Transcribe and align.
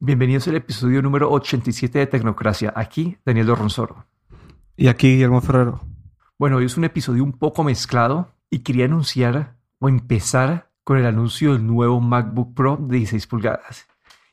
Bienvenidos 0.00 0.46
al 0.48 0.56
episodio 0.56 1.00
número 1.02 1.30
87 1.30 1.98
de 1.98 2.06
Tecnocracia. 2.06 2.72
Aquí 2.76 3.16
Daniel 3.24 3.46
Dorronsoro. 3.46 4.06
Y 4.76 4.88
aquí 4.88 5.12
Guillermo 5.12 5.40
Ferrero. 5.40 5.80
Bueno, 6.38 6.56
hoy 6.56 6.66
es 6.66 6.76
un 6.76 6.84
episodio 6.84 7.24
un 7.24 7.32
poco 7.32 7.64
mezclado 7.64 8.34
y 8.50 8.60
quería 8.60 8.84
anunciar 8.84 9.56
o 9.78 9.88
empezar 9.88 10.70
con 10.84 10.98
el 10.98 11.06
anuncio 11.06 11.52
del 11.52 11.66
nuevo 11.66 12.00
MacBook 12.00 12.54
Pro 12.54 12.76
de 12.78 12.98
16 12.98 13.26
pulgadas. 13.26 13.86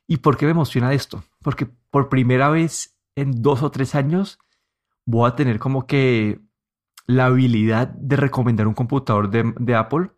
¿Y 0.08 0.18
por 0.18 0.36
qué 0.36 0.46
me 0.46 0.52
emociona 0.52 0.94
esto? 0.94 1.23
Porque 1.42 1.68
por 1.89 2.10
primera 2.10 2.50
vez 2.50 2.98
en 3.16 3.42
dos 3.42 3.64
o 3.64 3.71
tres 3.71 3.96
años 3.96 4.39
voy 5.05 5.30
a 5.30 5.36
tener 5.36 5.60
como 5.60 5.88
que 5.88 6.42
la 7.08 7.26
habilidad 7.26 7.88
de 7.88 8.16
recomendar 8.16 8.68
un 8.68 8.73
computador 8.73 9.30
de, 9.30 9.76
Apple. 9.76 10.12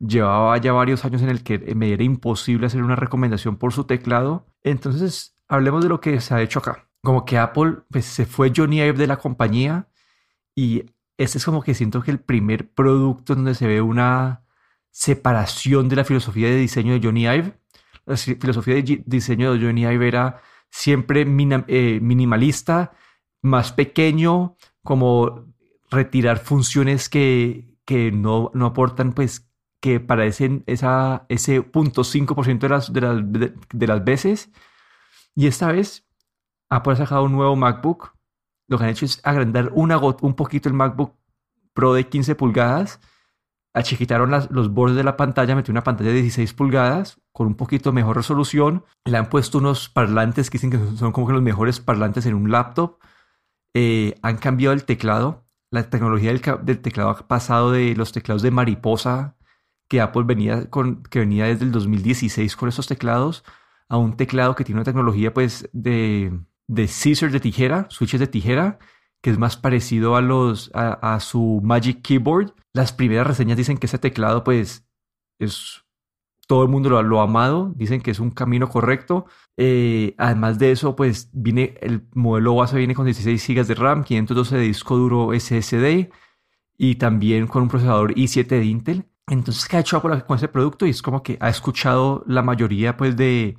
Llevaba 0.00 0.56
ya 0.58 0.72
varios 0.72 1.04
años 1.04 1.22
en 1.22 1.28
el 1.28 1.42
que 1.42 1.58
me 1.74 1.92
era 1.92 2.04
imposible 2.04 2.66
hacer 2.66 2.82
una 2.82 2.96
recomendación 2.96 3.56
por 3.56 3.72
su 3.72 3.84
teclado. 3.84 4.46
Entonces, 4.62 5.36
hablemos 5.48 5.82
de 5.82 5.88
lo 5.88 6.00
que 6.00 6.20
se 6.20 6.34
ha 6.34 6.42
hecho 6.42 6.60
acá. 6.60 6.88
Como 7.02 7.24
que 7.24 7.38
Apple 7.38 7.78
pues, 7.90 8.04
se 8.04 8.26
fue 8.26 8.52
Johnny 8.54 8.80
Ive 8.80 8.98
de 8.98 9.06
la 9.06 9.16
compañía 9.16 9.88
y 10.54 10.84
este 11.16 11.38
es 11.38 11.44
como 11.44 11.62
que 11.62 11.74
siento 11.74 12.02
que 12.02 12.12
el 12.12 12.20
primer 12.20 12.70
producto 12.70 13.34
donde 13.34 13.54
se 13.54 13.66
ve 13.66 13.80
una 13.82 14.44
separación 14.90 15.88
de 15.88 15.96
la 15.96 16.04
filosofía 16.04 16.48
de 16.48 16.56
diseño 16.56 16.92
de 16.92 17.00
Johnny 17.02 17.26
Ive. 17.26 17.58
La 18.06 18.16
filosofía 18.16 18.74
de 18.74 19.02
diseño 19.04 19.52
de 19.52 19.64
Johnny 19.64 19.82
Ive 19.82 20.08
era 20.08 20.40
siempre 20.70 21.22
eh, 21.22 22.00
minimalista, 22.00 22.92
más 23.42 23.72
pequeño, 23.72 24.56
como 24.82 25.46
retirar 25.90 26.38
funciones 26.38 27.08
que, 27.08 27.76
que 27.84 28.12
no, 28.12 28.50
no, 28.54 28.66
aportan, 28.66 29.12
pues, 29.12 29.47
que 29.80 30.00
para 30.00 30.26
ese, 30.26 30.62
esa, 30.66 31.26
ese 31.28 31.62
punto 31.62 32.02
5% 32.02 32.58
de 32.58 32.68
las, 32.68 32.92
de, 32.92 33.00
las, 33.00 33.16
de, 33.72 33.86
las 33.86 34.04
veces. 34.04 34.50
Y 35.34 35.46
esta 35.46 35.70
vez 35.72 36.06
Apple 36.68 36.94
ha 36.94 36.96
sacado 36.96 37.24
un 37.24 37.32
nuevo 37.32 37.56
MacBook. 37.56 38.14
Lo 38.68 38.78
que 38.78 38.84
han 38.84 38.90
hecho 38.90 39.04
es 39.04 39.20
agrandar 39.24 39.70
una, 39.74 39.98
un 39.98 40.34
poquito 40.34 40.68
el 40.68 40.74
MacBook 40.74 41.14
Pro 41.72 41.94
de 41.94 42.08
15 42.08 42.34
pulgadas. 42.34 43.00
Achiquitaron 43.74 44.30
las, 44.30 44.50
los 44.50 44.72
bordes 44.72 44.96
de 44.96 45.04
la 45.04 45.16
pantalla, 45.16 45.54
metió 45.54 45.72
una 45.72 45.84
pantalla 45.84 46.10
de 46.10 46.22
16 46.22 46.52
pulgadas 46.54 47.20
con 47.32 47.46
un 47.46 47.54
poquito 47.54 47.92
mejor 47.92 48.16
resolución. 48.16 48.84
Le 49.04 49.16
han 49.16 49.28
puesto 49.28 49.58
unos 49.58 49.88
parlantes 49.88 50.50
que 50.50 50.58
dicen 50.58 50.70
que 50.70 50.96
son 50.96 51.12
como 51.12 51.30
los 51.30 51.42
mejores 51.42 51.78
parlantes 51.78 52.26
en 52.26 52.34
un 52.34 52.50
laptop. 52.50 52.98
Eh, 53.74 54.14
han 54.22 54.38
cambiado 54.38 54.74
el 54.74 54.84
teclado 54.84 55.48
la 55.70 55.90
tecnología 55.90 56.32
del, 56.32 56.80
teclado 56.80 57.10
ha 57.10 57.28
pasado 57.28 57.72
de 57.72 57.94
los 57.94 58.12
teclados 58.12 58.42
de 58.42 58.50
mariposa 58.50 59.36
que 59.88 60.00
Apple 60.00 60.24
venía 60.24 60.68
con, 60.70 61.02
que 61.04 61.20
venía 61.20 61.46
desde 61.46 61.64
el 61.64 61.72
2016 61.72 62.56
con 62.56 62.68
esos 62.68 62.86
teclados, 62.86 63.44
a 63.88 63.96
un 63.96 64.16
teclado 64.16 64.54
que 64.54 64.64
tiene 64.64 64.80
una 64.80 64.84
tecnología 64.84 65.32
pues 65.32 65.68
de, 65.72 66.38
de 66.66 66.88
scissor 66.88 67.30
de 67.30 67.40
tijera, 67.40 67.86
switches 67.90 68.20
de 68.20 68.26
tijera, 68.26 68.78
que 69.22 69.30
es 69.30 69.38
más 69.38 69.56
parecido 69.56 70.16
a 70.16 70.20
los 70.20 70.70
a, 70.74 71.18
su 71.20 71.60
Magic 71.64 72.02
Keyboard. 72.02 72.54
Las 72.72 72.92
primeras 72.92 73.26
reseñas 73.26 73.56
dicen 73.56 73.78
que 73.78 73.86
ese 73.86 73.98
teclado 73.98 74.44
pues 74.44 74.86
es 75.38 75.84
todo 76.46 76.62
el 76.62 76.70
mundo 76.70 77.02
lo, 77.02 77.20
ha 77.20 77.24
amado, 77.24 77.74
dicen 77.76 78.00
que 78.00 78.10
es 78.10 78.20
un 78.20 78.30
camino 78.30 78.68
correcto. 78.68 79.26
Eh, 79.56 80.14
además 80.16 80.58
de 80.58 80.72
eso, 80.72 80.96
pues 80.96 81.28
viene 81.32 81.74
el 81.82 82.06
modelo 82.14 82.54
base 82.54 82.78
viene 82.78 82.94
con 82.94 83.04
16 83.04 83.46
GB 83.48 83.66
de 83.66 83.74
RAM, 83.74 84.02
512 84.04 84.56
de 84.56 84.62
disco 84.62 84.96
duro 84.96 85.30
SSD 85.38 86.10
y 86.78 86.94
también 86.94 87.46
con 87.48 87.62
un 87.62 87.68
procesador 87.68 88.14
i7 88.14 88.46
de 88.46 88.64
Intel. 88.64 89.07
Entonces, 89.28 89.66
¿qué 89.68 89.76
ha 89.76 89.80
hecho 89.80 89.96
Apple 89.96 90.24
con 90.26 90.36
ese 90.36 90.48
producto? 90.48 90.86
Y 90.86 90.90
es 90.90 91.02
como 91.02 91.22
que 91.22 91.36
ha 91.40 91.48
escuchado 91.48 92.24
la 92.26 92.42
mayoría 92.42 92.96
pues, 92.96 93.16
de, 93.16 93.56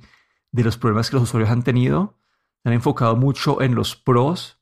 de 0.52 0.64
los 0.64 0.76
problemas 0.76 1.10
que 1.10 1.16
los 1.16 1.24
usuarios 1.24 1.50
han 1.50 1.62
tenido. 1.62 2.18
Se 2.62 2.68
han 2.68 2.74
enfocado 2.74 3.16
mucho 3.16 3.62
en 3.62 3.74
los 3.74 3.96
pros. 3.96 4.60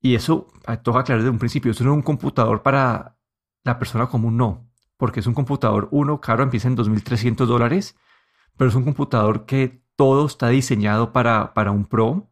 Y 0.00 0.14
eso, 0.14 0.48
toca 0.82 1.00
aclarar 1.00 1.18
desde 1.18 1.30
un 1.30 1.38
principio, 1.38 1.72
eso 1.72 1.84
no 1.84 1.90
es 1.90 1.96
un 1.96 2.02
computador 2.02 2.62
para 2.62 3.18
la 3.64 3.78
persona 3.78 4.06
común, 4.06 4.36
no 4.38 4.70
porque 5.00 5.20
es 5.20 5.26
un 5.26 5.34
computador, 5.34 5.88
uno, 5.90 6.20
caro, 6.20 6.42
empieza 6.42 6.68
en 6.68 6.76
2.300 6.76 7.46
dólares, 7.46 7.96
pero 8.58 8.68
es 8.68 8.76
un 8.76 8.84
computador 8.84 9.46
que 9.46 9.82
todo 9.96 10.26
está 10.26 10.48
diseñado 10.50 11.10
para, 11.12 11.54
para 11.54 11.70
un 11.70 11.86
Pro. 11.86 12.28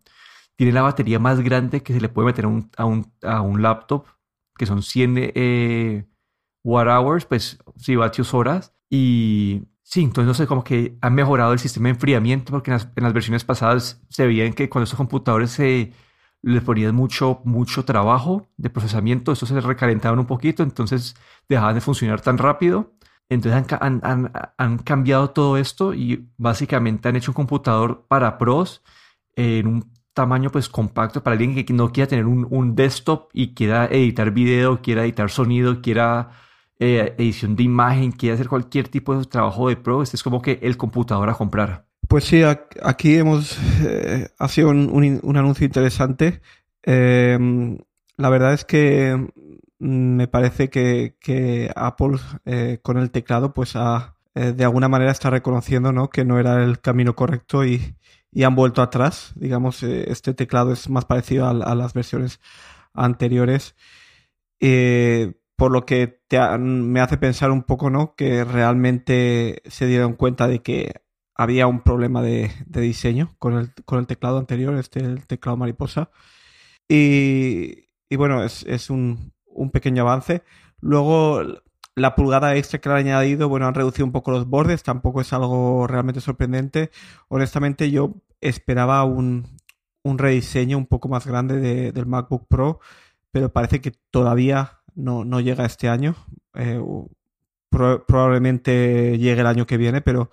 Tiene 0.55 0.73
la 0.73 0.83
batería 0.83 1.19
más 1.19 1.41
grande 1.41 1.83
que 1.83 1.95
se 1.95 2.01
le 2.01 2.11
puede 2.11 2.27
meter 2.27 2.45
a 2.45 2.49
un, 2.49 2.71
a 2.77 2.85
un, 2.85 3.11
a 3.23 3.41
un 3.41 3.63
laptop, 3.63 4.05
que 4.57 4.67
son 4.67 4.83
100 4.83 5.15
eh, 5.17 6.07
watt 6.69 6.87
hours, 6.87 7.25
pues 7.25 7.59
sí, 7.77 7.97
vatios 7.97 8.35
horas. 8.35 8.75
Y 8.91 9.63
sí, 9.83 10.03
entonces 10.03 10.27
no 10.27 10.35
sé, 10.35 10.47
como 10.47 10.65
que 10.65 10.99
ha 11.01 11.11
mejorado 11.11 11.53
el 11.53 11.59
sistema 11.59 11.89
de 11.89 11.95
enfriamiento, 11.95 12.53
porque 12.53 12.71
en 12.71 12.77
las, 12.77 12.89
en 12.95 13.05
las 13.05 13.13
versiones 13.13 13.45
pasadas 13.45 14.03
se 14.09 14.27
veían 14.27 14.53
que 14.53 14.69
cuando 14.69 14.85
estos 14.85 14.99
computadores 14.99 15.51
se 15.51 15.93
le 16.43 16.61
ponían 16.61 16.95
mucho, 16.95 17.41
mucho 17.45 17.85
trabajo 17.85 18.49
de 18.57 18.71
procesamiento, 18.71 19.33
estos 19.33 19.49
se 19.49 19.61
recalentaban 19.61 20.19
un 20.19 20.27
poquito, 20.27 20.63
entonces 20.63 21.17
dejaban 21.49 21.75
de 21.75 21.81
funcionar 21.81 22.21
tan 22.21 22.39
rápido. 22.39 22.93
Entonces 23.31 23.63
han, 23.81 24.01
han, 24.03 24.33
han, 24.57 24.79
cambiado 24.79 25.31
todo 25.31 25.59
esto 25.59 25.93
y 25.93 26.31
básicamente 26.39 27.09
han 27.09 27.17
hecho 27.17 27.33
un 27.33 27.35
computador 27.35 28.07
para 28.09 28.39
pros 28.39 28.83
en 29.37 29.67
un 29.67 29.93
tamaño 30.15 30.51
pues 30.51 30.69
compacto 30.71 31.23
para 31.23 31.35
alguien 31.35 31.55
que 31.65 31.73
no 31.75 31.93
quiera 31.93 32.09
tener 32.09 32.25
un, 32.25 32.47
un 32.51 32.75
desktop 32.75 33.29
y 33.35 33.55
quiera 33.55 33.87
editar 33.87 34.31
video, 34.31 34.81
quiera 34.81 35.05
editar 35.05 35.31
sonido, 35.31 35.83
quiera 35.83 36.31
eh, 36.79 37.15
edición 37.19 37.57
de 37.57 37.65
imagen, 37.65 38.13
quiera 38.13 38.35
hacer 38.35 38.49
cualquier 38.49 38.89
tipo 38.89 39.17
de 39.17 39.25
trabajo 39.25 39.69
de 39.69 39.77
pro. 39.77 40.03
Este 40.03 40.17
es 40.17 40.23
como 40.23 40.43
que 40.43 40.59
el 40.63 40.77
computador 40.77 41.29
a 41.29 41.35
comprar. 41.35 41.89
Pues 42.09 42.25
sí, 42.25 42.43
aquí 42.83 43.17
hemos 43.17 43.59
eh, 43.85 44.29
ha 44.39 44.49
un, 44.65 45.21
un, 45.23 45.37
anuncio 45.37 45.67
interesante. 45.67 46.41
Em, 46.83 47.77
la 48.17 48.31
verdad 48.31 48.55
es 48.55 48.65
que 48.65 49.15
mm, 49.79 50.17
me 50.17 50.27
parece 50.27 50.71
que, 50.71 51.17
que 51.21 51.71
Apple 51.77 52.17
eh, 52.47 52.79
con 52.83 52.97
el 52.97 53.11
teclado 53.11 53.53
pues 53.53 53.77
ha, 53.77 54.17
eh, 54.35 54.53
de 54.53 54.65
alguna 54.65 54.89
manera 54.89 55.11
está 55.11 55.29
reconociendo 55.29 55.93
¿no? 55.93 56.09
que 56.09 56.25
no 56.25 56.39
era 56.39 56.65
el 56.65 56.81
camino 56.81 57.15
correcto 57.15 57.67
y, 57.67 57.95
y 58.33 58.45
han 58.45 58.55
vuelto 58.55 58.81
atrás. 58.81 59.33
Digamos, 59.37 59.83
este 59.83 60.33
teclado 60.33 60.73
es 60.73 60.89
más 60.89 61.05
parecido 61.05 61.47
a 61.47 61.75
las 61.75 61.93
versiones 61.93 62.41
anteriores. 62.95 63.77
Por 65.59 65.73
lo 65.73 65.85
que 65.85 66.21
me 66.61 67.01
hace 67.01 67.19
pensar 67.19 67.51
un 67.51 67.65
poco, 67.65 67.91
¿no? 67.91 68.15
Que 68.15 68.45
realmente 68.45 69.61
se 69.67 69.87
dieron 69.87 70.15
cuenta 70.15 70.47
de 70.47 70.63
que 70.63 71.03
había 71.35 71.67
un 71.67 71.81
problema 71.83 72.23
de, 72.23 72.53
diseño 72.67 73.35
con 73.41 73.59
el, 73.59 73.75
con 73.85 73.99
el, 73.99 74.07
teclado 74.07 74.39
anterior, 74.39 74.77
este 74.77 75.01
el 75.01 75.27
teclado 75.27 75.57
mariposa. 75.57 76.11
Y, 76.89 77.89
bueno, 78.17 78.45
es, 78.45 78.91
un, 78.91 79.33
pequeño 79.73 80.03
avance. 80.03 80.45
Luego, 80.81 81.43
la 81.97 82.15
pulgada 82.15 82.55
extra 82.55 82.81
que 82.81 82.89
le 82.89 82.95
han 82.95 83.01
añadido, 83.01 83.49
bueno, 83.49 83.67
han 83.67 83.75
reducido 83.75 84.07
un 84.07 84.13
poco 84.13 84.31
los 84.31 84.47
bordes, 84.47 84.85
tampoco 84.85 85.21
es 85.21 85.33
algo 85.33 85.89
realmente 85.89 86.21
sorprendente. 86.21 86.93
Honestamente, 87.29 87.91
yo 87.91 88.15
esperaba 88.41 89.03
un, 89.05 89.59
rediseño 90.05 90.79
un 90.79 90.87
poco 90.87 91.09
más 91.09 91.27
grande 91.27 91.91
del 91.93 92.07
MacBook 92.07 92.47
Pro, 92.49 92.79
pero 93.33 93.53
parece 93.53 93.81
que 93.81 93.91
todavía 94.11 94.78
no, 94.99 95.41
llega 95.41 95.65
este 95.65 95.89
año. 95.89 96.17
Eh, 96.55 96.81
probablemente 97.71 99.19
llegue 99.19 99.41
el 99.41 99.47
año 99.47 99.67
que 99.67 99.77
viene, 99.77 100.01
pero 100.01 100.31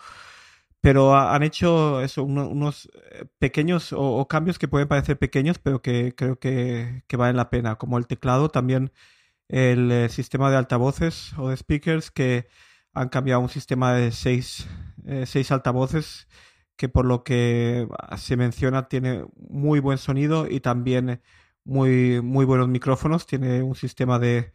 pero 0.82 1.16
han 1.16 1.42
hecho 1.42 2.02
eso, 2.02 2.24
unos 2.24 2.90
eh, 3.12 3.26
pequeños 3.40 3.92
o, 3.92 4.28
cambios 4.28 4.60
que 4.60 4.68
pueden 4.68 4.88
parecer 4.88 5.18
pequeños, 5.18 5.58
pero 5.58 5.82
que 5.82 6.14
creo 6.16 6.38
que, 6.40 7.04
valen 7.18 7.38
la 7.38 7.50
pena, 7.50 7.76
como 7.78 7.98
el 7.98 8.06
teclado, 8.06 8.50
también 8.50 8.92
el 9.50 9.92
eh, 9.92 10.10
sistema 10.10 10.52
de 10.52 10.58
altavoces 10.58 11.34
o 11.38 11.50
de 11.50 11.58
speakers 11.58 12.12
que 12.12 12.48
han 12.94 13.10
cambiado 13.10 13.42
un 13.42 13.50
sistema 13.50 13.94
de 13.94 14.12
seis, 14.12 14.68
seis 15.26 15.52
altavoces 15.52 16.28
que 16.78 16.90
por 16.90 17.06
lo 17.06 17.24
que 17.24 17.88
se 18.18 18.38
menciona 18.38 18.88
tiene 18.88 19.26
muy 19.36 19.80
buen 19.80 19.98
sonido 19.98 20.48
y 20.50 20.60
también 20.60 21.22
muy, 21.66 22.22
muy 22.22 22.46
buenos 22.46 22.70
micrófonos. 22.70 23.26
Tiene 23.26 23.62
un 23.64 23.76
sistema 23.76 24.20
de, 24.20 24.54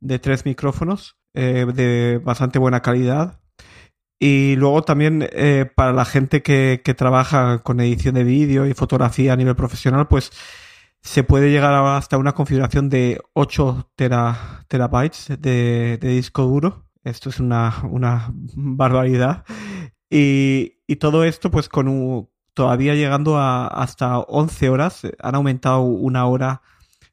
de 0.00 0.18
tres 0.18 0.46
micrófonos 0.46 1.18
de 1.34 2.20
bastante 2.22 2.58
buena 2.58 2.82
calidad 2.82 3.42
y 4.24 4.54
luego 4.54 4.82
también 4.82 5.28
eh, 5.32 5.68
para 5.74 5.92
la 5.92 6.04
gente 6.04 6.42
que, 6.42 6.80
trabaja 6.96 7.58
con 7.64 7.80
edición 7.80 8.14
de 8.14 8.22
vídeo 8.22 8.68
y 8.68 8.72
fotografía 8.72 9.32
a 9.32 9.36
nivel 9.36 9.56
profesional, 9.56 10.06
pues 10.06 10.30
se 11.00 11.24
puede 11.24 11.50
llegar 11.50 11.74
hasta 11.74 12.18
una 12.18 12.32
configuración 12.32 12.88
de 12.88 13.20
8 13.32 13.90
terabytes 13.96 15.26
de, 15.40 15.98
disco 16.00 16.44
duro. 16.44 16.86
Esto 17.02 17.30
es 17.30 17.40
una, 17.40 17.74
barbaridad. 18.54 19.44
Y, 20.08 20.76
todo 21.00 21.24
esto 21.24 21.50
pues 21.50 21.68
con 21.68 21.88
todavía 22.54 22.94
llegando 22.94 23.38
a 23.38 23.66
hasta 23.66 24.18
11 24.18 24.68
horas. 24.68 25.02
Han 25.20 25.34
aumentado 25.34 25.80
una 25.82 26.26
hora 26.26 26.62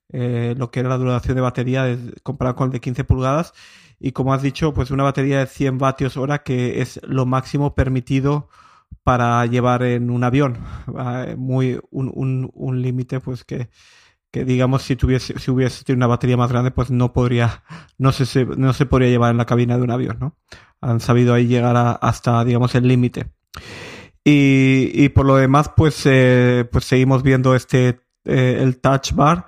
eh, 0.10 0.56
lo 0.58 0.72
que 0.72 0.80
era 0.80 0.90
la 0.90 0.98
duración 0.98 1.36
de 1.36 1.42
batería 1.42 1.98
comparado 2.24 2.56
con 2.56 2.68
el 2.68 2.74
de 2.74 2.82
15 2.82 3.04
pulgadas 3.04 3.54
y 4.00 4.14
como 4.14 4.34
has 4.34 4.42
dicho, 4.42 4.74
pues 4.74 4.92
una 4.92 5.04
batería 5.04 5.40
de 5.40 5.48
100 5.48 5.78
vatios 5.78 6.18
hora 6.18 6.40
que 6.44 6.82
es 6.82 7.00
lo 7.04 7.26
máximo 7.26 7.76
permitido 7.76 8.50
para 9.04 9.46
llevar 9.46 9.84
en 9.84 10.10
un 10.10 10.24
avión. 10.24 10.58
Muy, 11.38 11.80
un, 11.92 12.50
un, 12.54 12.82
límite 12.82 13.20
pues 13.20 13.44
que, 13.44 13.70
que 14.32 14.46
digamos 14.46 14.84
si 14.84 14.96
tuviese 14.96 15.38
si 15.40 15.52
hubiese 15.52 15.92
una 15.94 16.08
batería 16.08 16.38
más 16.38 16.52
grande 16.52 16.72
pues 16.72 16.92
no 16.92 17.14
podría 17.14 17.64
no 17.98 18.12
se, 18.12 18.46
no 18.46 18.74
se 18.74 18.86
podría 18.86 19.10
llevar 19.10 19.32
en 19.32 19.38
la 19.38 19.46
cabina 19.46 19.78
de 19.78 19.84
un 19.84 19.92
avión 19.92 20.18
no 20.20 20.38
han 20.82 21.00
sabido 21.00 21.34
ahí 21.34 21.48
llegar 21.48 21.98
hasta 22.02 22.44
digamos 22.46 22.76
el 22.76 22.88
límite 22.88 23.32
y, 24.32 25.10
por 25.10 25.26
lo 25.26 25.36
demás 25.36 25.72
pues 25.76 26.02
eh, 26.06 26.68
pues 26.72 26.86
seguimos 26.86 27.24
viendo 27.24 27.56
este 27.56 28.00
eh, 28.26 28.58
el 28.60 28.80
touch 28.80 29.14
bar 29.14 29.48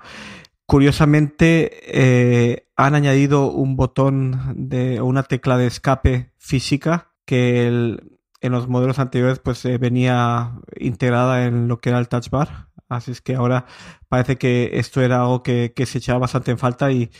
curiosamente 0.66 1.70
eh, 1.86 2.66
han 2.76 2.94
añadido 2.94 3.50
un 3.50 3.76
botón 3.76 4.54
de 4.56 5.00
una 5.00 5.22
tecla 5.22 5.58
de 5.58 5.66
escape 5.66 6.32
física 6.38 7.12
que 7.26 7.66
en 7.66 8.52
los 8.52 8.68
modelos 8.68 8.98
anteriores 8.98 9.38
pues 9.38 9.64
eh, 9.64 9.78
venía 9.78 10.52
integrada 10.76 11.44
en 11.44 11.68
lo 11.68 11.78
que 11.78 11.90
era 11.90 11.98
el 11.98 12.08
touch 12.08 12.30
bar. 12.30 12.68
Así 12.88 13.10
es 13.10 13.20
que 13.20 13.34
ahora 13.34 13.66
parece 14.08 14.36
que 14.36 14.70
esto 14.74 15.00
era 15.00 15.20
algo 15.20 15.42
que, 15.42 15.72
se 15.86 15.98
echaba 15.98 16.20
bastante 16.20 16.50
en 16.50 16.58
falta 16.58 16.90
y, 16.90 17.10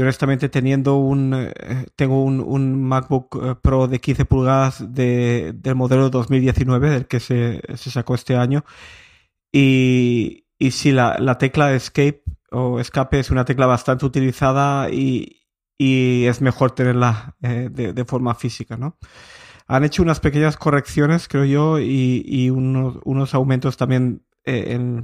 honestamente 0.00 0.48
teniendo 0.48 0.96
un 0.96 1.34
eh, 1.34 1.86
tengo 1.96 2.22
un, 2.22 2.82
MacBook 2.82 3.40
eh, 3.42 3.54
Pro 3.60 3.88
de 3.88 4.00
15 4.00 4.24
pulgadas 4.24 4.94
de, 4.94 5.52
del 5.54 5.74
modelo 5.74 6.10
2019 6.10 6.90
del 6.90 7.06
que 7.06 7.20
se, 7.20 7.62
sacó 7.76 8.14
este 8.14 8.36
año 8.36 8.64
y, 9.52 10.46
y 10.58 10.70
sí 10.72 10.92
la, 10.92 11.18
la, 11.18 11.38
tecla 11.38 11.74
escape 11.74 12.22
o 12.50 12.80
escape 12.80 13.20
es 13.20 13.30
una 13.30 13.44
tecla 13.44 13.66
bastante 13.66 14.06
utilizada 14.06 14.90
y, 14.90 15.32
es 15.78 16.40
mejor 16.40 16.70
tenerla 16.70 17.36
de, 17.40 17.68
de, 17.68 18.04
forma 18.06 18.34
física 18.34 18.78
¿no? 18.78 18.96
han 19.68 19.84
hecho 19.84 20.02
unas 20.02 20.20
pequeñas 20.20 20.56
correcciones, 20.56 21.28
creo 21.28 21.44
yo, 21.44 21.78
y, 21.80 22.50
unos, 22.50 23.34
aumentos 23.34 23.76
también 23.76 24.22
eh, 24.44 25.02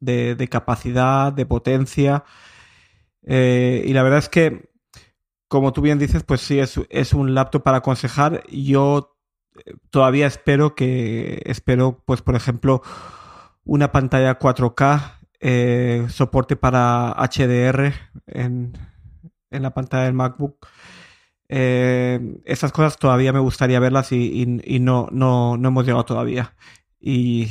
de, 0.00 0.48
capacidad, 0.48 1.32
de 1.32 1.46
potencia. 1.46 2.24
Eh, 3.26 3.84
y 3.86 3.92
la 3.92 4.02
verdad 4.02 4.20
es 4.20 4.28
que, 4.28 4.70
como 5.48 5.72
tú 5.72 5.82
bien 5.82 5.98
dices, 5.98 6.22
pues 6.24 6.40
sí, 6.40 6.58
es, 6.58 7.12
un 7.12 7.34
laptop 7.34 7.62
para 7.62 7.78
aconsejar. 7.78 8.44
Yo 8.48 9.16
eh, 9.64 9.74
todavía 9.90 10.26
espero 10.26 10.74
que, 10.74 11.42
espero, 11.44 12.02
pues 12.06 12.22
por 12.22 12.36
ejemplo, 12.36 12.82
una 13.64 13.92
pantalla 13.92 14.38
4K, 14.38 16.08
soporte 16.08 16.56
para 16.56 17.14
HDR 17.18 17.92
en, 18.26 18.72
en 19.50 19.62
la 19.62 19.74
pantalla 19.74 20.04
del 20.04 20.14
MacBook 20.14 20.66
eh, 21.48 22.40
esas 22.44 22.72
cosas 22.72 22.98
todavía 22.98 23.32
me 23.32 23.38
gustaría 23.38 23.78
verlas 23.80 24.10
y, 24.12 24.46
no, 24.80 25.08
no, 25.12 25.54
hemos 25.54 25.84
llegado 25.84 26.04
todavía. 26.04 26.54
Y 27.00 27.48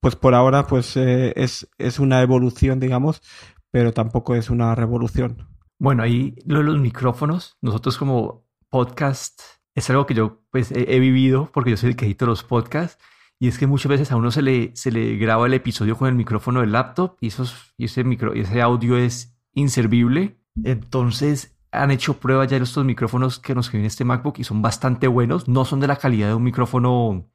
pues 0.00 0.16
por 0.16 0.34
ahora 0.34 0.66
pues 0.66 0.96
eh, 0.96 1.32
es, 1.36 1.68
es 1.78 1.98
una 1.98 2.22
evolución, 2.22 2.80
digamos, 2.80 3.22
pero 3.70 3.92
tampoco 3.92 4.34
es 4.34 4.50
una 4.50 4.74
revolución. 4.74 5.48
Bueno, 5.78 6.02
ahí 6.02 6.34
lo 6.46 6.58
de 6.58 6.64
los 6.64 6.78
micrófonos, 6.78 7.56
nosotros 7.60 7.98
como 7.98 8.46
podcast, 8.70 9.40
es 9.74 9.90
algo 9.90 10.06
que 10.06 10.14
yo 10.14 10.42
pues 10.50 10.72
he, 10.72 10.98
vivido 10.98 11.50
porque 11.52 11.70
yo 11.70 11.76
soy 11.76 11.90
el 11.90 11.96
que 11.96 12.06
edito 12.06 12.26
los 12.26 12.42
podcasts 12.42 13.02
y 13.38 13.48
es 13.48 13.58
que 13.58 13.66
muchas 13.66 13.90
veces 13.90 14.10
a 14.10 14.16
uno 14.16 14.30
se 14.30 14.40
le, 14.40 14.74
se 14.74 14.90
le 14.90 15.16
graba 15.16 15.46
el 15.46 15.54
episodio 15.54 15.98
con 15.98 16.08
el 16.08 16.14
micrófono 16.14 16.60
del 16.60 16.72
laptop 16.72 17.18
y, 17.20 17.28
esos, 17.28 17.74
y 17.76 17.84
ese, 17.84 18.02
micro, 18.02 18.32
ese 18.32 18.62
audio 18.62 18.96
es 18.96 19.38
inservible. 19.52 20.40
Entonces 20.64 21.58
han 21.70 21.90
hecho 21.90 22.18
pruebas 22.18 22.48
ya 22.48 22.56
de 22.56 22.64
estos 22.64 22.86
micrófonos 22.86 23.38
que 23.38 23.54
nos 23.54 23.70
viene 23.70 23.86
este 23.86 24.04
MacBook 24.04 24.38
y 24.38 24.44
son 24.44 24.62
bastante 24.62 25.06
buenos. 25.08 25.48
No 25.48 25.66
son 25.66 25.80
de 25.80 25.86
la 25.86 25.96
calidad 25.96 26.28
de 26.28 26.34
un 26.34 26.44
micrófono, 26.44 27.28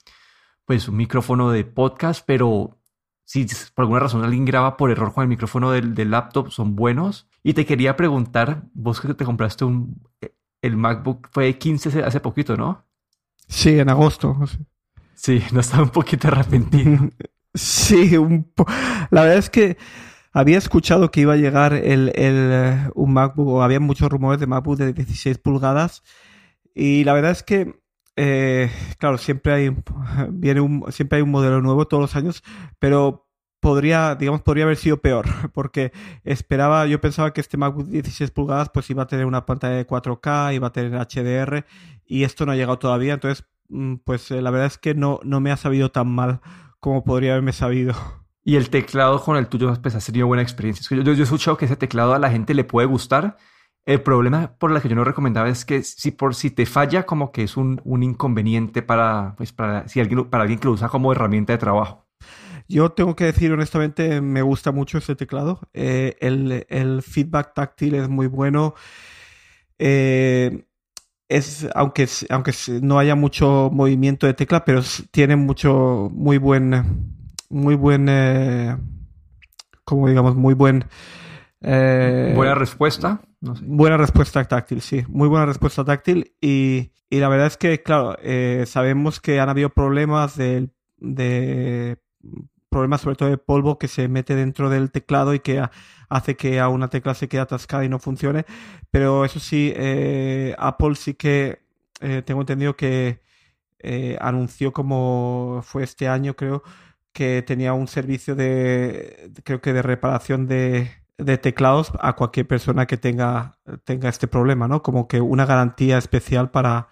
pues 0.72 0.88
un 0.88 0.96
micrófono 0.96 1.52
de 1.52 1.66
podcast, 1.66 2.24
pero 2.26 2.80
si 3.26 3.46
por 3.76 3.84
alguna 3.84 4.00
razón 4.00 4.24
alguien 4.24 4.46
graba 4.46 4.78
por 4.78 4.90
error 4.90 5.14
con 5.14 5.24
el 5.24 5.28
micrófono 5.28 5.70
del, 5.70 6.10
laptop, 6.10 6.50
son 6.50 6.78
buenos. 6.78 7.28
Y 7.44 7.56
te 7.56 7.66
quería 7.66 7.98
preguntar, 7.98 8.64
vos 8.74 9.02
que 9.02 9.14
te 9.14 9.26
compraste 9.26 9.66
un, 9.66 10.02
el 10.62 10.78
MacBook 10.78 11.28
fue 11.34 11.58
15 11.58 12.04
hace 12.04 12.22
poquito, 12.22 12.56
¿no? 12.56 12.86
Sí, 13.50 13.80
en 13.80 13.90
agosto. 13.90 14.38
Sí, 15.14 15.44
no 15.52 15.60
estaba 15.60 15.84
un 15.84 15.90
poquito 15.90 16.30
arrepentido. 16.30 17.10
sí, 17.54 18.16
un 18.16 18.50
la 19.10 19.24
verdad 19.24 19.40
es 19.40 19.50
que 19.50 19.78
había 20.32 20.58
escuchado 20.58 21.12
que 21.12 21.20
iba 21.20 21.34
a 21.34 21.36
llegar 21.36 21.74
el, 21.74 22.14
el, 22.16 22.90
un 22.96 23.12
MacBook, 23.12 23.50
o 23.50 23.62
había 23.62 23.82
muchos 23.82 24.10
rumores 24.10 24.40
de 24.40 24.48
MacBook 24.48 24.78
de 24.78 24.94
16 24.94 25.38
pulgadas. 25.40 26.02
Y 26.74 27.04
la 27.04 27.12
verdad 27.12 27.32
es 27.32 27.44
que, 27.44 27.81
eh, 28.16 28.72
claro, 28.98 29.18
siempre 29.18 29.54
hay, 29.54 29.76
viene 30.30 30.62
un, 30.62 30.92
siempre 30.92 31.18
hay 31.18 31.24
un 31.24 31.32
modelo 31.32 31.62
nuevo 31.62 31.88
todos 31.88 32.02
los 32.02 32.16
años, 32.16 32.44
pero 32.80 33.28
podría, 33.60 34.16
digamos, 34.16 34.42
podría 34.42 34.66
haber 34.66 34.78
sido 34.78 34.98
peor, 34.98 35.26
porque 35.54 35.94
esperaba, 36.24 36.86
yo 36.88 37.00
pensaba 37.00 37.32
que 37.32 37.42
este 37.42 37.58
MacBook 37.58 37.88
16 37.88 38.32
pulgadas 38.32 38.70
pues 38.70 38.90
iba 38.90 39.04
a 39.04 39.08
tener 39.08 39.26
una 39.26 39.46
pantalla 39.46 39.76
de 39.76 39.88
4K, 39.88 40.56
iba 40.56 40.68
a 40.68 40.72
tener 40.72 40.94
HDR, 40.94 41.66
y 42.06 42.24
esto 42.24 42.46
no 42.46 42.52
ha 42.52 42.56
llegado 42.56 42.80
todavía, 42.80 43.14
entonces, 43.14 43.46
mm, 43.70 43.96
pues 44.04 44.32
eh, 44.32 44.42
la 44.42 44.52
verdad 44.52 44.68
es 44.68 44.78
que 44.78 44.94
no, 44.96 45.20
no 45.24 45.40
me 45.40 45.52
ha 45.52 45.58
sabido 45.58 45.92
tan 45.92 46.10
mal 46.10 46.42
como 46.80 47.04
podría 47.04 47.34
haberme 47.34 47.54
sabido. 47.54 47.94
Y 48.44 48.56
el 48.56 48.72
teclado 48.72 49.22
con 49.24 49.38
el 49.38 49.48
tuyo, 49.48 49.72
pues 49.82 49.94
ha 49.94 50.02
sido 50.02 50.26
buena 50.26 50.42
experiencia. 50.42 50.84
Yo, 50.98 51.04
yo, 51.04 51.14
he 51.14 51.22
escuchado 51.22 51.58
que 51.58 51.66
ese 51.66 51.76
teclado 51.76 52.14
a 52.14 52.20
la 52.20 52.32
gente 52.32 52.56
le 52.56 52.64
puede 52.64 52.88
gustar. 52.88 53.38
El 53.86 54.02
problema 54.02 54.54
por 54.58 54.72
el 54.72 54.82
que 54.82 54.90
yo 54.90 54.96
no 54.96 55.04
recomendaba 55.04 55.50
es 55.50 55.66
que 55.66 55.84
si 55.84 56.12
por 56.12 56.36
si 56.36 56.52
te 56.52 56.66
falla, 56.66 57.04
como 57.06 57.32
que 57.32 57.44
es 57.44 57.58
un, 57.58 57.82
un 57.84 58.04
inconveniente 58.04 58.82
para, 58.82 59.34
pues 59.38 59.52
para, 59.52 59.88
si 59.88 60.00
alguien, 60.00 60.30
para 60.30 60.44
alguien 60.44 60.60
que 60.60 60.68
lo 60.68 60.74
usa 60.74 60.90
como 60.90 61.12
herramienta 61.12 61.54
de 61.54 61.60
trabajo. 61.60 62.06
Yo 62.68 62.92
tengo 62.92 63.16
que 63.16 63.26
decir 63.26 63.52
honestamente, 63.52 64.22
me 64.22 64.42
gusta 64.42 64.72
mucho 64.72 64.98
ese 64.98 65.16
teclado. 65.16 65.60
Eh, 65.74 66.16
el, 66.20 66.66
el, 66.70 67.02
feedback 67.02 67.54
táctil 67.54 67.96
es 67.96 68.08
muy 68.08 68.28
bueno. 68.28 68.76
Eh, 69.80 70.64
es, 71.28 71.68
aunque, 71.74 72.08
aunque 72.30 72.54
no 72.82 73.00
haya 73.00 73.16
mucho 73.16 73.70
movimiento 73.74 74.28
de 74.28 74.36
tecla, 74.36 74.64
pero 74.64 74.82
tiene 75.12 75.36
mucho, 75.36 76.10
muy 76.14 76.38
buen 76.38 77.20
muy 77.52 77.76
buen, 77.76 78.08
eh, 78.10 78.78
como 79.84 80.08
digamos, 80.08 80.36
muy 80.36 80.54
buen... 80.54 80.86
Eh, 81.62 82.34
buena 82.36 82.56
respuesta. 82.56 83.22
Buena 83.42 83.98
respuesta 83.98 84.44
táctil, 84.46 84.82
sí. 84.82 85.04
Muy 85.08 85.28
buena 85.28 85.48
respuesta 85.48 85.84
táctil. 85.84 86.34
Y, 86.42 86.92
y 87.10 87.20
la 87.20 87.28
verdad 87.28 87.48
es 87.48 87.58
que, 87.58 87.82
claro, 87.82 88.16
eh, 88.22 88.66
sabemos 88.68 89.20
que 89.20 89.40
han 89.40 89.50
habido 89.50 89.70
problemas 89.70 90.38
de, 90.38 90.70
de, 90.98 91.98
problemas 92.70 93.02
sobre 93.02 93.16
todo 93.16 93.30
de 93.30 93.38
polvo 93.38 93.80
que 93.80 93.88
se 93.88 94.08
mete 94.08 94.36
dentro 94.36 94.70
del 94.70 94.92
teclado 94.92 95.34
y 95.34 95.40
que 95.40 95.64
hace 96.10 96.38
que 96.38 96.60
a 96.60 96.70
una 96.70 96.90
tecla 96.90 97.16
se 97.16 97.28
quede 97.28 97.42
atascada 97.42 97.84
y 97.84 97.90
no 97.90 97.98
funcione. 97.98 98.46
Pero 98.92 99.26
eso 99.26 99.40
sí, 99.40 99.74
Apple 100.58 100.96
sí 100.96 101.16
que 101.16 101.62
tengo 102.26 102.42
entendido 102.42 102.76
que 102.76 103.22
anunció 104.20 104.72
como 104.72 105.62
fue 105.64 105.84
este 105.84 106.08
año, 106.08 106.36
creo, 106.36 106.64
que 107.14 107.42
tenía 107.42 107.74
un 107.74 107.88
servicio 107.88 108.36
de, 108.36 109.32
creo 109.44 109.62
que 109.62 109.74
de 109.74 109.82
reparación 109.82 110.48
de, 110.48 111.01
teclados 111.18 111.92
a 112.00 112.14
cualquier 112.14 112.48
persona 112.48 112.86
que 112.88 112.98
tenga, 112.98 113.58
tenga 113.84 114.10
este 114.10 114.28
problema, 114.28 114.68
¿no? 114.68 114.82
Como 114.82 115.08
que 115.08 115.22
una 115.22 115.46
garantía 115.46 115.98
especial 115.98 116.52
para, 116.52 116.88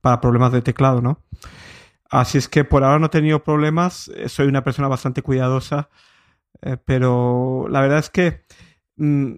para 0.00 0.20
problemas 0.20 0.52
de 0.52 0.62
teclado, 0.62 1.00
¿no? 1.02 1.20
Así 2.10 2.38
es 2.38 2.48
que 2.48 2.64
por 2.64 2.84
ahora 2.84 2.98
no 2.98 3.06
he 3.06 3.10
tenido 3.10 3.42
problemas, 3.42 4.08
eh, 4.14 4.28
soy 4.28 4.46
una 4.46 4.62
persona 4.62 4.88
bastante 4.88 5.22
cuidadosa, 5.22 5.88
eh, 6.62 6.76
pero 6.84 7.66
la 7.68 7.80
verdad 7.80 7.98
es 7.98 8.10
que, 8.10 8.42
mm, 8.96 9.32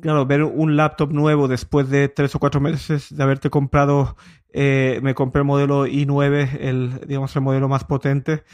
claro, 0.00 0.24
ver 0.26 0.42
un 0.44 0.76
laptop 0.76 1.12
nuevo 1.12 1.48
después 1.48 1.90
de 1.90 2.08
tres 2.08 2.34
o 2.34 2.38
cuatro 2.38 2.60
meses 2.60 3.14
de 3.14 3.22
haberte 3.22 3.50
comprado, 3.50 4.16
eh, 4.52 5.00
me 5.02 5.14
compré 5.14 5.40
el 5.40 5.46
modelo 5.46 5.86
i9, 5.86 6.58
el, 6.60 7.00
digamos, 7.06 7.34
el 7.36 7.42
modelo 7.42 7.68
más 7.68 7.84
potente, 7.84 8.44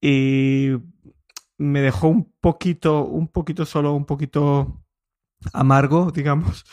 y 0.00 0.72
me 1.60 1.82
dejó 1.82 2.08
un 2.08 2.32
poquito, 2.40 3.04
un 3.04 3.28
poquito 3.28 3.66
solo, 3.66 3.92
un 3.94 4.06
poquito 4.06 4.82
amargo, 5.52 6.10
digamos, 6.14 6.64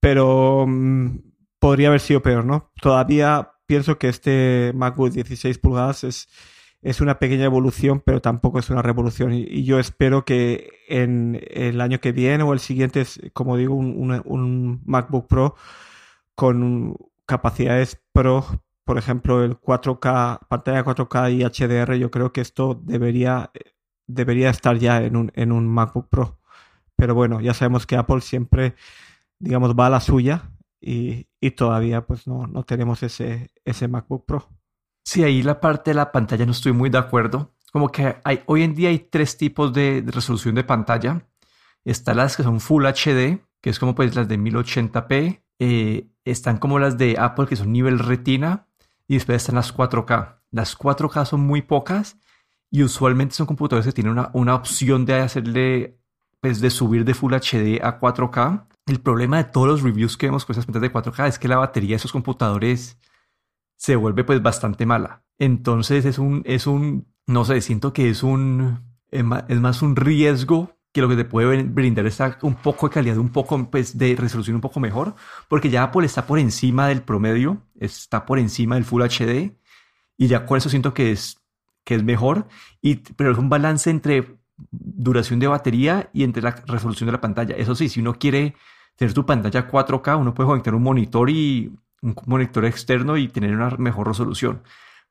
pero 0.00 0.66
mm, 0.66 1.18
podría 1.58 1.88
haber 1.88 2.00
sido 2.00 2.22
peor, 2.22 2.44
¿no? 2.44 2.72
Todavía 2.82 3.52
pienso 3.66 3.98
que 3.98 4.08
este 4.08 4.72
MacBook 4.74 5.12
16 5.12 5.58
pulgadas 5.58 6.04
es, 6.04 6.28
es 6.82 7.00
una 7.00 7.18
pequeña 7.18 7.44
evolución, 7.44 8.02
pero 8.04 8.20
tampoco 8.20 8.58
es 8.58 8.70
una 8.70 8.82
revolución. 8.82 9.32
Y, 9.32 9.64
yo 9.64 9.78
espero 9.78 10.24
que 10.24 10.70
en 10.88 11.40
el 11.50 11.80
año 11.80 12.00
que 12.00 12.12
viene 12.12 12.42
o 12.42 12.52
el 12.52 12.60
siguiente, 12.60 13.02
es, 13.02 13.20
como 13.32 13.56
digo, 13.56 13.74
un, 13.74 14.22
un 14.24 14.82
MacBook 14.84 15.28
Pro 15.28 15.54
con 16.34 16.96
capacidades 17.26 18.00
Pro 18.12 18.44
por 18.86 18.98
ejemplo, 18.98 19.42
el 19.42 19.60
4K, 19.60 20.46
pantalla 20.48 20.84
4K 20.84 21.32
y 21.32 21.42
HDR, 21.42 21.96
yo 21.96 22.08
creo 22.12 22.32
que 22.32 22.40
esto 22.40 22.80
debería, 22.84 23.50
debería 24.06 24.50
estar 24.50 24.78
ya 24.78 25.02
en 25.02 25.16
un, 25.16 25.32
en 25.34 25.52
un 25.52 25.66
MacBook 25.66 26.08
Pro. 26.08 26.38
Pero 26.96 27.14
bueno, 27.14 27.40
ya 27.40 27.54
sabemos 27.54 27.86
que 27.86 27.96
Apple 27.96 28.20
siempre, 28.20 28.74
digamos, 29.38 29.74
va 29.74 29.86
a 29.86 29.90
la 29.90 30.00
suya 30.00 30.50
y, 30.80 31.26
todavía 31.56 32.04
pues 32.04 32.26
no, 32.26 32.48
no 32.48 32.64
tenemos 32.64 33.04
ese, 33.04 33.50
ese 33.64 33.86
MacBook 33.86 34.26
Pro. 34.26 34.48
Sí, 35.04 35.22
ahí 35.22 35.42
la 35.42 35.60
parte 35.60 35.92
de 35.92 35.94
la 35.94 36.10
pantalla 36.10 36.44
no 36.44 36.50
estoy 36.50 36.72
muy 36.72 36.90
de 36.90 36.98
acuerdo. 36.98 37.54
Como 37.72 37.90
que 37.92 38.16
hay, 38.24 38.42
hoy 38.46 38.62
en 38.62 38.74
día 38.74 38.88
hay 38.88 38.98
tres 38.98 39.36
tipos 39.36 39.72
de, 39.72 40.02
resolución 40.06 40.56
de 40.56 40.64
pantalla. 40.64 41.28
Están 41.84 42.16
las 42.16 42.36
que 42.36 42.42
son 42.42 42.58
Full 42.58 42.84
HD, 42.84 43.38
que 43.60 43.70
es 43.70 43.78
como 43.78 43.94
pues 43.94 44.16
las 44.16 44.26
de 44.26 44.38
1080p. 44.38 45.42
Eh, 45.60 46.08
están 46.24 46.58
como 46.58 46.80
las 46.80 46.98
de 46.98 47.16
Apple, 47.18 47.46
que 47.46 47.54
son 47.54 47.72
nivel 47.72 48.00
retina. 48.00 48.66
Y 49.06 49.14
después 49.14 49.36
están 49.36 49.54
las 49.54 49.72
4K. 49.72 50.40
Las 50.50 50.76
4K 50.76 51.24
son 51.24 51.42
muy 51.42 51.62
pocas 51.62 52.18
y 52.76 52.82
usualmente 52.82 53.34
son 53.34 53.46
computadores 53.46 53.86
que 53.86 53.92
tienen 53.94 54.12
una, 54.12 54.30
una 54.34 54.54
opción 54.54 55.06
de 55.06 55.14
hacerle, 55.14 55.98
pues 56.42 56.60
de 56.60 56.68
subir 56.68 57.06
de 57.06 57.14
Full 57.14 57.32
HD 57.32 57.80
a 57.82 57.98
4K. 57.98 58.66
El 58.84 59.00
problema 59.00 59.38
de 59.38 59.44
todos 59.44 59.66
los 59.66 59.82
reviews 59.82 60.18
que 60.18 60.26
vemos 60.26 60.44
con 60.44 60.52
esas 60.52 60.66
pantallas 60.66 60.92
de 60.92 60.92
4K 60.92 61.26
es 61.26 61.38
que 61.38 61.48
la 61.48 61.56
batería 61.56 61.92
de 61.92 61.96
esos 61.96 62.12
computadores 62.12 62.98
se 63.76 63.96
vuelve 63.96 64.24
pues 64.24 64.42
bastante 64.42 64.84
mala. 64.84 65.24
Entonces 65.38 66.04
es 66.04 66.18
un, 66.18 66.42
es 66.44 66.66
un, 66.66 67.06
no 67.26 67.46
sé, 67.46 67.62
siento 67.62 67.94
que 67.94 68.10
es 68.10 68.22
un, 68.22 68.82
es 69.10 69.24
más 69.24 69.80
un 69.80 69.96
riesgo 69.96 70.76
que 70.92 71.00
lo 71.00 71.08
que 71.08 71.16
te 71.16 71.24
puede 71.24 71.62
brindar 71.62 72.04
es 72.04 72.20
un 72.42 72.56
poco 72.56 72.88
de 72.88 72.92
calidad, 72.92 73.16
un 73.16 73.30
poco 73.30 73.70
pues, 73.70 73.96
de 73.96 74.16
resolución 74.16 74.56
un 74.56 74.60
poco 74.60 74.80
mejor, 74.80 75.14
porque 75.48 75.70
ya 75.70 75.82
Apple 75.82 76.04
está 76.04 76.26
por 76.26 76.38
encima 76.38 76.88
del 76.88 77.00
promedio, 77.00 77.62
está 77.80 78.26
por 78.26 78.38
encima 78.38 78.74
del 78.74 78.84
Full 78.84 79.00
HD, 79.00 79.56
y 80.18 80.26
ya 80.26 80.44
con 80.44 80.58
eso 80.58 80.68
siento 80.68 80.92
que 80.92 81.12
es, 81.12 81.38
que 81.86 81.94
es 81.94 82.02
mejor, 82.02 82.48
y, 82.82 82.96
pero 82.96 83.30
es 83.30 83.38
un 83.38 83.48
balance 83.48 83.88
entre 83.88 84.38
duración 84.70 85.38
de 85.38 85.46
batería 85.46 86.10
y 86.12 86.24
entre 86.24 86.42
la 86.42 86.50
resolución 86.66 87.06
de 87.06 87.12
la 87.12 87.20
pantalla. 87.20 87.54
Eso 87.54 87.76
sí, 87.76 87.88
si 87.88 88.00
uno 88.00 88.14
quiere 88.14 88.56
tener 88.96 89.14
tu 89.14 89.24
pantalla 89.24 89.68
4K, 89.70 90.18
uno 90.18 90.34
puede 90.34 90.48
conectar 90.48 90.74
un 90.74 90.82
monitor 90.82 91.30
y 91.30 91.72
un 92.02 92.16
monitor 92.26 92.64
externo 92.64 93.16
y 93.16 93.28
tener 93.28 93.54
una 93.54 93.70
mejor 93.78 94.08
resolución. 94.08 94.62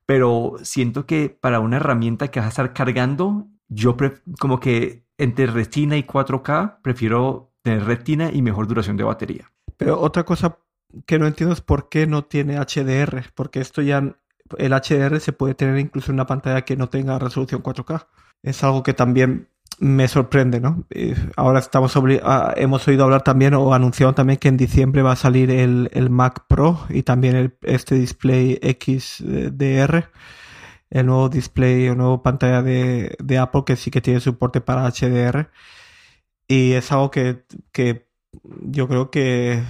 Pero 0.05 0.55
siento 0.63 1.05
que 1.05 1.29
para 1.29 1.61
una 1.61 1.77
herramienta 1.77 2.27
que 2.27 2.39
vas 2.39 2.47
a 2.47 2.49
estar 2.49 2.73
cargando, 2.73 3.47
yo 3.69 3.95
como 4.37 4.59
que 4.59 5.05
entre 5.17 5.47
retina 5.47 5.95
y 5.95 6.03
4K 6.03 6.81
prefiero 6.81 7.53
tener 7.61 7.85
retina 7.85 8.31
y 8.33 8.41
mejor 8.41 8.67
duración 8.67 8.97
de 8.97 9.05
batería. 9.05 9.51
Pero 9.77 9.99
otra 10.01 10.23
cosa 10.23 10.57
que 11.05 11.19
no 11.19 11.25
entiendo 11.25 11.53
es 11.53 11.61
por 11.61 11.87
qué 11.87 12.05
no 12.05 12.25
tiene 12.25 12.57
HDR, 12.57 13.31
porque 13.33 13.61
esto 13.61 13.81
ya 13.81 14.17
el 14.57 14.73
HDR 14.73 15.19
se 15.19 15.33
puede 15.33 15.55
tener 15.55 15.79
incluso 15.79 16.11
en 16.11 16.15
una 16.15 16.27
pantalla 16.27 16.63
que 16.63 16.75
no 16.75 16.89
tenga 16.89 17.19
resolución 17.19 17.63
4K. 17.63 18.07
Es 18.43 18.63
algo 18.63 18.83
que 18.83 18.93
también 18.93 19.49
me 19.79 20.07
sorprende, 20.07 20.61
¿no? 20.61 20.85
ahora 21.35 21.59
estamos 21.59 21.93
ah, 22.23 22.53
hemos 22.55 22.87
oído 22.87 23.03
hablar 23.03 23.23
también 23.23 23.53
o 23.55 23.73
anunciado 23.73 24.13
también 24.13 24.39
que 24.39 24.47
en 24.47 24.57
diciembre 24.57 25.01
va 25.01 25.13
a 25.13 25.17
salir 25.17 25.51
el, 25.51 26.09
Mac 26.09 26.45
Pro 26.47 26.85
y 26.89 27.03
también 27.03 27.35
el, 27.35 27.57
este 27.61 27.95
display 27.95 28.57
XDR, 28.61 30.09
el 30.89 31.05
nuevo 31.05 31.27
display 31.29 31.89
o 31.89 31.95
nuevo 31.95 32.23
pantalla 32.23 32.61
de, 32.61 33.37
Apple 33.37 33.63
que 33.65 33.75
sí 33.75 33.91
que 33.91 34.01
tiene 34.01 34.21
soporte 34.21 34.61
para 34.61 34.89
HDR 34.89 35.49
y 36.47 36.73
es 36.73 36.91
algo 36.91 37.11
que, 37.11 37.43
que 37.73 38.07
yo 38.61 38.87
creo 38.87 39.11
que 39.11 39.61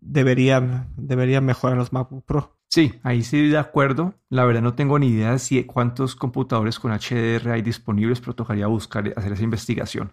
deberían, 0.00 0.92
deberían 0.96 1.44
mejorar 1.44 1.76
los 1.76 1.92
MacBook 1.92 2.24
Pro. 2.24 2.56
Sí, 2.74 2.98
ahí 3.04 3.22
sí 3.22 3.50
de 3.50 3.58
acuerdo. 3.58 4.14
La 4.30 4.44
verdad 4.44 4.60
no 4.60 4.74
tengo 4.74 4.98
ni 4.98 5.06
idea 5.06 5.30
de 5.30 5.38
si 5.38 5.62
cuántos 5.62 6.16
computadores 6.16 6.80
con 6.80 6.90
HDR 6.90 7.52
hay 7.52 7.62
disponibles, 7.62 8.18
pero 8.18 8.34
tocaría 8.34 8.66
buscar 8.66 9.14
hacer 9.16 9.32
esa 9.32 9.44
investigación. 9.44 10.12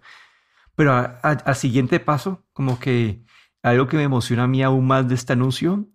Pero 0.75 0.93
al 0.93 1.55
siguiente 1.55 1.99
paso, 1.99 2.45
como 2.53 2.77
que 2.79 3.25
algo 3.63 3.87
que 3.87 3.97
me 3.97 4.03
emociona 4.03 4.43
a 4.43 4.47
mí 4.47 4.61
aún 4.61 4.85
más 4.85 5.07
de 5.07 5.15
este 5.15 5.33
anuncio 5.33 5.87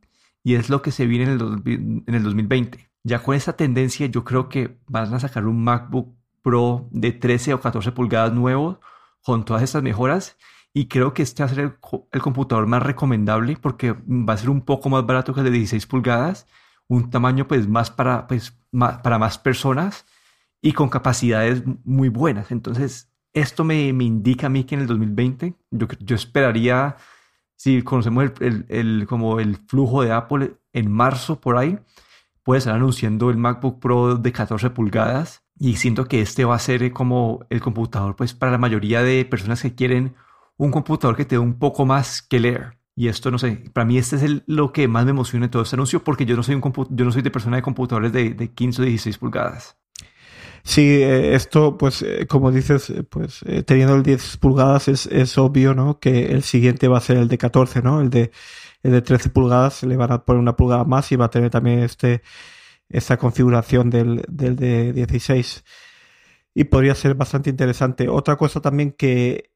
y 0.42 0.56
es 0.56 0.68
lo 0.68 0.82
que 0.82 0.90
se 0.90 1.06
viene 1.06 1.30
en 1.30 1.40
el, 1.40 2.02
en 2.04 2.14
el 2.16 2.25
2020. 2.25 2.90
Ya 3.04 3.23
con 3.23 3.37
esta 3.37 3.52
tendencia 3.52 4.06
yo 4.06 4.25
creo 4.25 4.49
que 4.49 4.80
van 4.88 5.14
a 5.14 5.20
sacar 5.20 5.46
un 5.46 5.62
MacBook 5.62 6.16
Pro 6.42 6.88
de 6.90 7.12
13 7.12 7.54
o 7.54 7.61
14 7.61 7.92
pulgadas 7.92 8.32
nuevo 8.32 8.80
con 9.23 9.44
todas 9.44 9.62
estas 9.62 9.85
mejoras 9.85 10.37
y 10.76 10.88
creo 10.88 11.14
que 11.14 11.23
este 11.23 11.42
va 11.42 11.47
a 11.47 11.54
ser 11.54 11.78
el, 12.12 12.21
computador 12.21 12.66
más 12.66 12.83
recomendable 12.83 13.56
porque 13.56 13.92
va 13.92 14.35
a 14.35 14.37
ser 14.37 14.50
un 14.50 14.61
poco 14.61 14.90
más 14.90 15.06
barato 15.06 15.33
que 15.33 15.40
el 15.40 15.47
de 15.47 15.52
16 15.52 15.87
pulgadas, 15.87 16.47
un 16.87 17.09
tamaño 17.09 17.49
pues 17.49 17.66
más 17.66 17.90
para, 17.90 18.26
pues, 18.26 18.59
más, 18.73 18.99
para 18.99 19.18
más 19.18 19.38
personas 19.38 20.04
y 20.61 20.73
con 20.73 20.90
capacidades 20.90 21.62
muy 21.83 22.11
buenas. 22.11 22.50
Entonces, 22.50 23.11
esto 23.33 23.64
me, 23.64 23.90
me 23.95 24.04
indica 24.04 24.49
a 24.49 24.50
mí 24.50 24.64
que 24.64 24.75
en 24.75 24.83
el 24.83 24.87
2020 24.87 25.54
yo, 25.71 25.87
yo 25.99 26.14
esperaría, 26.14 26.99
si 27.54 27.80
conocemos 27.80 28.33
el, 28.40 28.66
el, 28.68 29.06
como 29.09 29.40
el 29.40 29.56
flujo 29.56 30.02
de 30.02 30.12
Apple 30.12 30.59
en 30.75 30.92
marzo 30.92 31.40
por 31.40 31.56
ahí, 31.56 31.78
puede 32.42 32.59
estar 32.59 32.75
anunciando 32.75 33.30
el 33.30 33.38
MacBook 33.38 33.80
Pro 33.80 34.16
de 34.16 34.30
14 34.30 34.68
pulgadas 34.68 35.42
y 35.59 35.76
siento 35.76 36.04
que 36.04 36.21
este 36.21 36.45
va 36.45 36.54
a 36.54 36.59
ser 36.59 36.92
como 36.92 37.47
el 37.49 37.62
computador 37.62 38.14
pues 38.14 38.35
para 38.35 38.52
la 38.52 38.59
mayoría 38.59 39.02
de 39.02 39.25
personas 39.25 39.62
que 39.62 39.75
quieren 39.75 40.14
un 40.57 40.71
computador 40.71 41.17
que 41.17 41.25
te 41.25 41.37
dé 41.37 41.39
un 41.39 41.59
poco 41.59 41.85
más 41.87 42.23
que 42.23 42.41
leer. 42.41 42.79
Y 42.95 43.09
esto, 43.09 43.31
no 43.31 43.39
sé, 43.39 43.63
para 43.75 43.85
mí 43.85 43.99
este 43.99 44.17
es 44.17 44.43
lo 44.47 44.73
que 44.73 44.89
más 44.89 45.05
me 45.05 45.11
emociona 45.11 45.47
en 45.47 45.51
todo 45.51 45.63
este 45.63 45.77
anuncio 45.77 46.03
porque 46.03 46.25
yo 46.25 46.35
no 46.35 46.43
soy, 46.43 46.55
un 46.55 46.63
yo 46.91 47.05
no 47.05 47.13
soy 47.13 47.23
de 47.23 47.31
persona 47.31 47.57
de 47.57 47.63
computadores 47.63 48.13
de, 48.13 48.31
de 48.31 48.53
15 48.53 48.83
o 48.83 48.85
16 48.87 49.19
pulgadas. 49.19 49.77
Sí, 50.67 50.83
eh, 50.83 51.35
esto, 51.37 51.79
pues, 51.79 52.03
eh, 52.03 52.27
como 52.27 52.51
dices, 52.51 52.91
eh, 52.91 53.05
pues, 53.05 53.41
teniendo 53.67 53.95
el 53.95 54.03
10 54.03 54.39
pulgadas 54.39 54.89
es, 54.89 55.07
es, 55.07 55.39
obvio, 55.39 55.75
¿no? 55.75 56.01
Que 56.01 56.27
el 56.33 56.43
siguiente 56.43 56.89
va 56.89 56.99
a 56.99 57.01
ser 57.01 57.19
el 57.19 57.29
de 57.29 57.39
14, 57.39 57.83
¿no? 57.83 58.01
El 58.01 58.11
de, 58.11 58.33
el 58.83 58.93
de 58.93 59.03
13 59.03 59.31
pulgadas 59.31 59.85
le 59.85 59.97
van 59.97 60.11
a 60.13 60.25
poner 60.25 60.41
una 60.41 60.57
pulgada 60.57 60.85
más 60.85 61.13
y 61.13 61.17
va 61.17 61.27
a 61.27 61.31
tener 61.31 61.51
también 61.51 61.81
este, 61.81 62.23
esta 62.89 63.17
configuración 63.19 63.91
del, 63.91 64.25
del 64.29 64.57
de 64.57 64.93
16. 64.93 65.65
Y 66.55 66.65
podría 66.65 66.95
ser 66.95 67.15
bastante 67.15 67.51
interesante. 67.51 68.09
Otra 68.09 68.37
cosa 68.37 68.61
también 68.61 68.93
que 68.93 69.53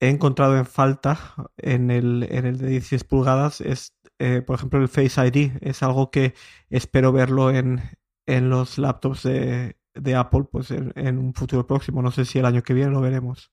he 0.00 0.08
encontrado 0.08 0.56
en 0.56 0.66
falta 0.66 1.18
en 1.56 1.90
el, 1.90 2.26
en 2.30 2.46
el 2.46 2.58
de 2.58 2.68
16 2.68 3.04
pulgadas 3.04 3.60
es, 3.60 3.94
eh, 4.18 4.42
por 4.46 4.56
ejemplo, 4.56 4.80
el 4.80 4.88
Face 4.88 5.26
ID. 5.26 5.52
Es 5.60 5.82
algo 5.82 6.10
que 6.10 6.34
espero 6.70 7.12
verlo 7.12 7.50
en, 7.50 7.82
en 8.26 8.50
los 8.50 8.78
laptops 8.78 9.24
de, 9.24 9.74
Apple 10.16 10.44
pues 10.50 10.70
en, 10.70 11.18
un 11.18 11.34
futuro 11.34 11.66
próximo. 11.66 12.02
No 12.02 12.12
sé 12.12 12.24
si 12.24 12.38
el 12.38 12.46
año 12.46 12.62
que 12.62 12.74
viene 12.74 12.92
lo 12.92 13.00
veremos. 13.00 13.50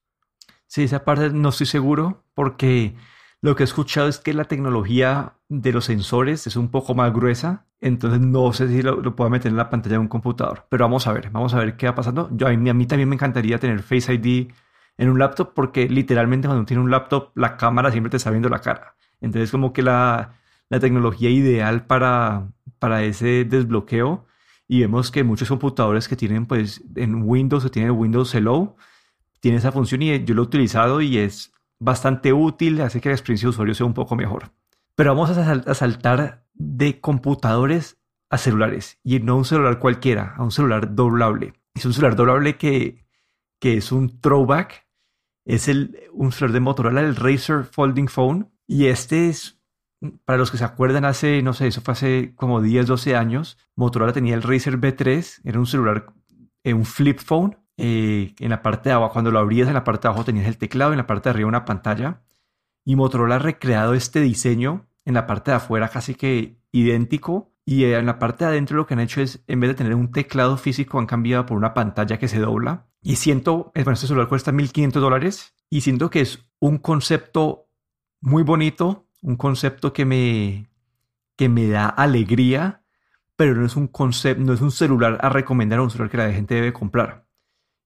Sí, 0.66 0.84
esa 0.84 1.04
parte 1.04 1.30
no 1.30 1.48
estoy 1.48 1.66
seguro 1.66 2.24
porque 2.34 2.94
lo 3.40 3.56
que 3.56 3.62
he 3.62 3.64
escuchado 3.64 4.08
es 4.08 4.18
que 4.18 4.34
la 4.34 4.44
tecnología 4.44 5.34
de 5.48 5.72
los 5.72 5.84
sensores 5.84 6.46
es 6.46 6.56
un 6.56 6.70
poco 6.70 6.94
más 6.94 7.12
gruesa, 7.12 7.66
entonces 7.80 8.20
no 8.20 8.52
sé 8.52 8.68
si 8.68 8.82
lo, 8.82 9.00
lo 9.00 9.14
puedo 9.14 9.30
meter 9.30 9.50
en 9.50 9.56
la 9.56 9.70
pantalla 9.70 9.94
de 9.94 10.00
un 10.00 10.08
computador, 10.08 10.66
pero 10.68 10.84
vamos 10.84 11.06
a 11.06 11.12
ver, 11.12 11.30
vamos 11.30 11.54
a 11.54 11.58
ver 11.58 11.76
qué 11.76 11.86
va 11.86 11.94
pasando. 11.94 12.28
Yo, 12.32 12.48
a, 12.48 12.52
mí, 12.52 12.68
a 12.68 12.74
mí 12.74 12.86
también 12.86 13.08
me 13.08 13.14
encantaría 13.14 13.58
tener 13.58 13.82
Face 13.82 14.12
ID 14.12 14.48
en 14.98 15.10
un 15.10 15.18
laptop 15.18 15.52
porque 15.54 15.88
literalmente 15.88 16.48
cuando 16.48 16.64
tiene 16.64 16.82
un 16.82 16.90
laptop 16.90 17.30
la 17.34 17.56
cámara 17.56 17.90
siempre 17.90 18.10
te 18.10 18.16
está 18.16 18.30
viendo 18.30 18.48
la 18.48 18.60
cara. 18.60 18.96
Entonces 19.20 19.50
como 19.50 19.72
que 19.72 19.82
la, 19.82 20.34
la 20.68 20.80
tecnología 20.80 21.30
ideal 21.30 21.86
para, 21.86 22.48
para 22.78 23.02
ese 23.02 23.44
desbloqueo 23.44 24.26
y 24.68 24.80
vemos 24.80 25.10
que 25.10 25.24
muchos 25.24 25.48
computadores 25.48 26.08
que 26.08 26.16
tienen 26.16 26.46
pues 26.46 26.82
en 26.96 27.22
Windows 27.22 27.64
o 27.64 27.70
tienen 27.70 27.92
Windows 27.92 28.34
Hello 28.34 28.76
tiene 29.40 29.58
esa 29.58 29.72
función 29.72 30.02
y 30.02 30.24
yo 30.24 30.34
lo 30.34 30.42
he 30.42 30.46
utilizado 30.46 31.00
y 31.00 31.18
es 31.18 31.52
bastante 31.78 32.32
útil, 32.32 32.80
hace 32.80 33.00
que 33.00 33.10
la 33.10 33.14
experiencia 33.14 33.46
de 33.46 33.50
usuario 33.50 33.74
sea 33.74 33.86
un 33.86 33.94
poco 33.94 34.16
mejor. 34.16 34.50
Pero 34.94 35.14
vamos 35.14 35.30
a, 35.30 35.74
saltar 35.74 36.46
de 36.54 37.00
computadores 37.00 37.98
a 38.30 38.38
celulares 38.38 38.98
y 39.04 39.20
no 39.20 39.34
a 39.34 39.36
un 39.36 39.44
celular 39.44 39.78
cualquiera, 39.78 40.34
a 40.36 40.42
un 40.42 40.50
celular 40.50 40.94
doblable. 40.94 41.52
Es 41.74 41.84
un 41.84 41.92
celular 41.92 42.16
doblable 42.16 42.56
que, 42.56 43.04
que 43.60 43.76
es 43.76 43.92
un 43.92 44.20
throwback 44.20 44.85
es 45.46 45.68
el, 45.68 46.10
un 46.12 46.32
celular 46.32 46.52
de 46.54 46.60
Motorola, 46.60 47.00
el 47.00 47.16
Razer 47.16 47.64
Folding 47.64 48.08
Phone. 48.08 48.50
Y 48.66 48.86
este 48.86 49.28
es, 49.28 49.60
para 50.24 50.38
los 50.38 50.50
que 50.50 50.58
se 50.58 50.64
acuerdan, 50.64 51.04
hace, 51.04 51.40
no 51.40 51.54
sé, 51.54 51.68
eso 51.68 51.80
fue 51.80 51.92
hace 51.92 52.34
como 52.34 52.60
10, 52.60 52.86
12 52.88 53.16
años. 53.16 53.56
Motorola 53.76 54.12
tenía 54.12 54.34
el 54.34 54.42
Razer 54.42 54.78
B3, 54.78 55.40
era 55.44 55.58
un 55.58 55.66
celular, 55.66 56.12
eh, 56.64 56.74
un 56.74 56.84
flip 56.84 57.20
phone. 57.20 57.56
Eh, 57.78 58.34
en 58.40 58.50
la 58.50 58.62
parte 58.62 58.88
de 58.88 58.94
abajo, 58.94 59.12
cuando 59.12 59.30
lo 59.30 59.38
abrías, 59.38 59.68
en 59.68 59.74
la 59.74 59.84
parte 59.84 60.02
de 60.02 60.08
abajo 60.08 60.24
tenías 60.24 60.46
el 60.46 60.58
teclado, 60.58 60.92
en 60.92 60.98
la 60.98 61.06
parte 61.06 61.28
de 61.28 61.30
arriba 61.30 61.48
una 61.48 61.64
pantalla. 61.64 62.22
Y 62.84 62.96
Motorola 62.96 63.36
ha 63.36 63.38
recreado 63.38 63.94
este 63.94 64.20
diseño 64.20 64.88
en 65.04 65.14
la 65.14 65.26
parte 65.26 65.52
de 65.52 65.58
afuera 65.58 65.88
casi 65.88 66.16
que 66.16 66.58
idéntico. 66.72 67.52
Y 67.64 67.84
en 67.84 68.06
la 68.06 68.18
parte 68.18 68.44
de 68.44 68.50
adentro 68.50 68.76
lo 68.76 68.86
que 68.86 68.94
han 68.94 69.00
hecho 69.00 69.20
es, 69.20 69.44
en 69.46 69.60
vez 69.60 69.70
de 69.70 69.74
tener 69.74 69.94
un 69.94 70.10
teclado 70.10 70.56
físico, 70.56 70.98
han 70.98 71.06
cambiado 71.06 71.46
por 71.46 71.56
una 71.56 71.74
pantalla 71.74 72.18
que 72.18 72.28
se 72.28 72.38
dobla 72.38 72.86
y 73.06 73.14
siento, 73.14 73.70
bueno, 73.72 73.92
este 73.92 74.08
celular 74.08 74.28
cuesta 74.28 74.50
1.500 74.50 74.90
dólares 74.94 75.54
y 75.70 75.82
siento 75.82 76.10
que 76.10 76.22
es 76.22 76.44
un 76.58 76.78
concepto 76.78 77.68
muy 78.20 78.42
bonito, 78.42 79.06
un 79.22 79.36
concepto 79.36 79.92
que 79.92 80.04
me, 80.04 80.68
que 81.36 81.48
me 81.48 81.68
da 81.68 81.88
alegría, 81.88 82.82
pero 83.36 83.54
no 83.54 83.64
es 83.64 83.76
un 83.76 83.86
concepto, 83.86 84.42
no 84.42 84.52
es 84.52 84.60
un 84.60 84.72
celular 84.72 85.18
a 85.20 85.28
recomendar, 85.28 85.78
un 85.78 85.90
celular 85.90 86.10
que 86.10 86.16
la 86.16 86.32
gente 86.32 86.56
debe 86.56 86.72
comprar. 86.72 87.28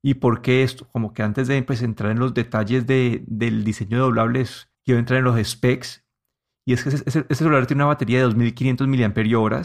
¿Y 0.03 0.15
por 0.15 0.41
qué 0.41 0.62
esto? 0.62 0.89
Como 0.89 1.12
que 1.12 1.23
antes 1.23 1.49
de 1.49 1.62
pues, 1.65 1.83
entrar 1.83 2.12
en 2.12 2.19
los 2.19 2.33
detalles 2.33 2.87
de, 2.87 3.23
del 3.27 3.62
diseño 3.62 3.99
de 3.99 4.05
doblables, 4.05 4.71
quiero 4.87 5.00
entrar 5.00 5.19
en 5.19 5.25
los 5.25 5.47
specs. 5.47 6.03
Y 6.65 6.73
es 6.73 6.83
que 6.83 6.89
ese, 6.89 7.27
celular 7.35 7.67
tiene 7.67 7.83
una 7.83 7.93
batería 7.93 8.21
de 8.21 8.25
2500 8.25 8.89
mAh, 8.89 9.62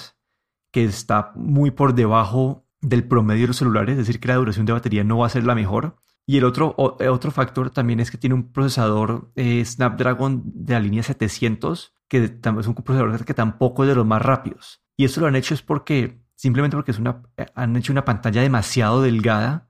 que 0.73 0.83
está 0.83 1.31
muy 1.33 1.71
por 1.71 1.95
debajo 1.95 2.64
del 2.89 3.07
promedio 3.07 3.41
de 3.41 3.47
los 3.47 3.57
celulares, 3.57 3.93
es 3.93 4.07
decir, 4.07 4.19
que 4.19 4.27
la 4.27 4.35
duración 4.35 4.65
de 4.65 4.73
batería 4.73 5.03
no 5.03 5.17
va 5.19 5.27
a 5.27 5.29
ser 5.29 5.43
la 5.43 5.55
mejor. 5.55 5.95
Y 6.27 6.37
el 6.37 6.43
otro, 6.43 6.73
otro 6.77 7.31
factor 7.31 7.69
también 7.69 7.99
es 7.99 8.09
que 8.09 8.17
tiene 8.17 8.33
un 8.33 8.51
procesador 8.51 9.31
eh, 9.35 9.63
Snapdragon 9.63 10.43
de 10.45 10.73
la 10.73 10.79
línea 10.79 11.03
700, 11.03 11.93
que 12.07 12.23
es 12.23 12.67
un 12.67 12.75
procesador 12.75 13.25
que 13.25 13.33
tampoco 13.33 13.83
es 13.83 13.89
de 13.89 13.95
los 13.95 14.05
más 14.05 14.21
rápidos. 14.21 14.81
Y 14.97 15.05
eso 15.05 15.21
lo 15.21 15.27
han 15.27 15.35
hecho 15.35 15.53
es 15.53 15.61
porque, 15.61 16.21
simplemente 16.35 16.77
porque 16.77 16.91
es 16.91 16.99
una, 16.99 17.21
han 17.53 17.75
hecho 17.75 17.91
una 17.91 18.05
pantalla 18.05 18.41
demasiado 18.41 19.01
delgada 19.01 19.69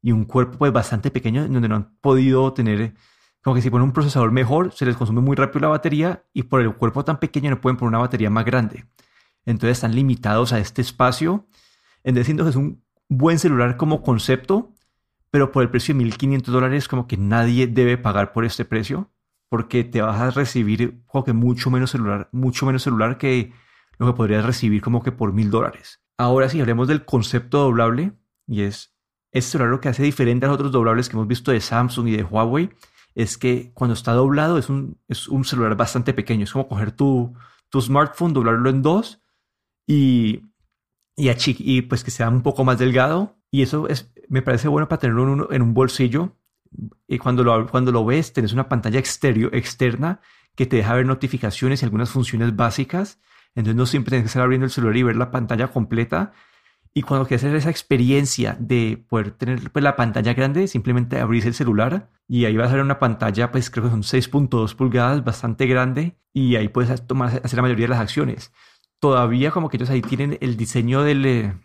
y 0.00 0.12
un 0.12 0.24
cuerpo 0.24 0.58
pues, 0.58 0.72
bastante 0.72 1.10
pequeño 1.10 1.46
donde 1.46 1.68
no 1.68 1.76
han 1.76 1.96
podido 2.00 2.52
tener, 2.52 2.94
como 3.42 3.54
que 3.54 3.62
si 3.62 3.70
ponen 3.70 3.86
un 3.86 3.92
procesador 3.92 4.32
mejor, 4.32 4.72
se 4.72 4.84
les 4.84 4.96
consume 4.96 5.20
muy 5.20 5.36
rápido 5.36 5.60
la 5.60 5.68
batería 5.68 6.24
y 6.32 6.44
por 6.44 6.60
el 6.60 6.74
cuerpo 6.74 7.04
tan 7.04 7.18
pequeño 7.18 7.50
no 7.50 7.60
pueden 7.60 7.76
poner 7.76 7.90
una 7.90 7.98
batería 7.98 8.30
más 8.30 8.44
grande. 8.44 8.86
Entonces 9.44 9.78
están 9.78 9.94
limitados 9.94 10.52
a 10.52 10.58
este 10.58 10.82
espacio. 10.82 11.46
En 12.04 12.14
decir, 12.14 12.36
que 12.36 12.48
es 12.48 12.56
un 12.56 12.82
buen 13.08 13.38
celular 13.38 13.76
como 13.76 14.02
concepto, 14.02 14.72
pero 15.30 15.52
por 15.52 15.62
el 15.62 15.70
precio 15.70 15.94
de 15.94 15.98
1500 15.98 16.52
dólares 16.52 16.88
como 16.88 17.06
que 17.06 17.16
nadie 17.16 17.66
debe 17.66 17.98
pagar 17.98 18.32
por 18.32 18.44
este 18.44 18.64
precio 18.64 19.10
porque 19.48 19.84
te 19.84 20.00
vas 20.00 20.20
a 20.20 20.30
recibir 20.30 21.02
como 21.06 21.24
que 21.24 21.32
mucho 21.32 21.70
menos 21.70 21.90
celular, 21.90 22.28
mucho 22.32 22.64
menos 22.64 22.82
celular 22.82 23.18
que 23.18 23.52
lo 23.98 24.06
que 24.06 24.12
podrías 24.14 24.44
recibir 24.44 24.80
como 24.80 25.02
que 25.02 25.12
por 25.12 25.32
1000 25.32 25.50
dólares. 25.50 26.00
Ahora 26.16 26.48
sí, 26.48 26.60
hablemos 26.60 26.88
del 26.88 27.04
concepto 27.04 27.58
doblable 27.58 28.12
y 28.46 28.62
es 28.62 28.94
este 29.30 29.52
celular 29.52 29.70
lo 29.70 29.80
que 29.80 29.88
hace 29.88 30.02
diferente 30.02 30.46
a 30.46 30.48
los 30.48 30.56
otros 30.56 30.72
doblables 30.72 31.08
que 31.08 31.16
hemos 31.16 31.28
visto 31.28 31.52
de 31.52 31.60
Samsung 31.60 32.08
y 32.08 32.16
de 32.16 32.24
Huawei 32.24 32.70
es 33.14 33.36
que 33.36 33.72
cuando 33.74 33.94
está 33.94 34.12
doblado 34.12 34.58
es 34.58 34.68
un, 34.68 34.98
es 35.08 35.28
un 35.28 35.44
celular 35.44 35.76
bastante 35.76 36.14
pequeño. 36.14 36.44
Es 36.44 36.52
como 36.52 36.68
coger 36.68 36.92
tu, 36.92 37.34
tu 37.68 37.80
smartphone, 37.80 38.32
doblarlo 38.32 38.70
en 38.70 38.82
dos 38.82 39.22
y, 39.86 40.42
y, 41.16 41.30
y 41.58 41.82
pues 41.82 42.04
que 42.04 42.10
sea 42.10 42.28
un 42.28 42.42
poco 42.42 42.64
más 42.64 42.78
delgado. 42.78 43.36
Y 43.50 43.62
eso 43.62 43.88
es, 43.88 44.12
me 44.28 44.42
parece 44.42 44.68
bueno 44.68 44.88
para 44.88 45.00
tenerlo 45.00 45.52
en 45.52 45.62
un, 45.62 45.74
bolsillo. 45.74 46.36
Y 47.06 47.18
cuando 47.18 47.44
lo, 47.44 47.66
cuando 47.66 47.92
lo 47.92 48.04
ves, 48.04 48.32
tienes 48.32 48.52
una 48.52 48.68
pantalla 48.68 48.98
exterior, 48.98 49.54
externa 49.54 50.20
que 50.54 50.66
te 50.66 50.76
deja 50.76 50.94
ver 50.94 51.06
notificaciones 51.06 51.82
y 51.82 51.84
algunas 51.84 52.10
funciones 52.10 52.56
básicas. 52.56 53.20
Entonces 53.54 53.76
no 53.76 53.86
siempre 53.86 54.10
tienes 54.10 54.24
que 54.24 54.28
estar 54.28 54.42
abriendo 54.42 54.64
el 54.64 54.70
celular 54.70 54.96
y 54.96 55.02
ver 55.02 55.16
la 55.16 55.30
pantalla 55.30 55.68
completa. 55.68 56.32
Y 56.94 57.02
cuando 57.02 57.26
quieres 57.26 57.44
hacer 57.44 57.56
esa 57.56 57.70
experiencia 57.70 58.56
de 58.58 59.02
poder 59.08 59.30
tener 59.32 59.70
pues, 59.70 59.82
la 59.82 59.96
pantalla 59.96 60.34
grande, 60.34 60.68
simplemente 60.68 61.18
abrís 61.20 61.46
el 61.46 61.54
celular 61.54 62.10
y 62.28 62.44
ahí 62.44 62.56
vas 62.56 62.70
a 62.70 62.74
ver 62.74 62.84
una 62.84 62.98
pantalla, 62.98 63.50
pues 63.50 63.70
creo 63.70 63.84
que 63.84 63.90
son 63.90 64.02
6.2 64.02 64.74
pulgadas, 64.74 65.24
bastante 65.24 65.66
grande, 65.66 66.16
y 66.34 66.56
ahí 66.56 66.68
puedes 66.68 67.06
tomar, 67.06 67.40
hacer 67.42 67.56
la 67.56 67.62
mayoría 67.62 67.86
de 67.86 67.90
las 67.90 68.00
acciones. 68.00 68.52
Todavía 69.02 69.50
como 69.50 69.68
que 69.68 69.78
ellos 69.78 69.90
ahí 69.90 70.00
tienen 70.00 70.38
el 70.40 70.56
diseño 70.56 71.02
del, 71.02 71.26
eh, 71.26 71.60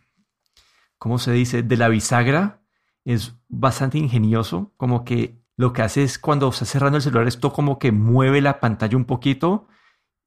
¿cómo 0.98 1.20
se 1.20 1.32
dice? 1.34 1.62
De 1.62 1.78
la 1.78 1.88
bisagra 1.88 2.64
es 3.06 3.38
bastante 3.48 4.00
ingenioso, 4.00 4.74
como 4.76 5.06
que 5.06 5.40
lo 5.56 5.72
que 5.72 5.84
hace 5.84 6.02
es 6.02 6.18
cuando 6.18 6.50
está 6.50 6.66
cerrando 6.66 6.98
el 6.98 7.04
celular, 7.04 7.28
esto 7.28 7.54
como 7.54 7.78
que 7.78 7.92
mueve 7.92 8.42
la 8.42 8.60
pantalla 8.60 8.98
un 8.98 9.06
poquito 9.06 9.68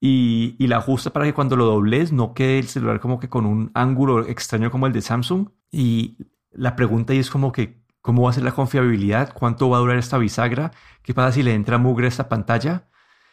y, 0.01 0.57
la 0.69 0.77
ajusta 0.77 1.11
para 1.11 1.25
que 1.25 1.35
cuando 1.35 1.57
lo 1.57 1.65
dobles 1.65 2.13
no 2.13 2.33
quede 2.33 2.61
el 2.61 2.69
celular 2.69 3.01
como 3.01 3.19
que 3.19 3.29
con 3.29 3.45
un 3.45 3.73
ángulo 3.75 4.25
extraño 4.27 4.71
como 4.71 4.87
el 4.87 4.93
de 4.93 5.03
Samsung. 5.03 5.49
Y 5.73 6.17
la 6.53 6.77
pregunta 6.77 7.13
ahí 7.13 7.19
es 7.19 7.29
como 7.29 7.51
que, 7.51 7.83
¿cómo 8.03 8.23
va 8.23 8.31
a 8.31 8.35
ser 8.35 8.45
la 8.45 8.53
confiabilidad? 8.53 9.35
¿Cuánto 9.35 9.69
va 9.69 9.79
a 9.79 9.81
durar 9.81 9.99
esta 9.99 10.17
bisagra? 10.17 10.71
¿Qué 11.03 11.13
pasa 11.13 11.33
si 11.33 11.43
le 11.43 11.55
entra 11.55 11.77
mugre 11.77 12.07
a 12.07 12.09
esta 12.09 12.29
pantalla? 12.29 12.89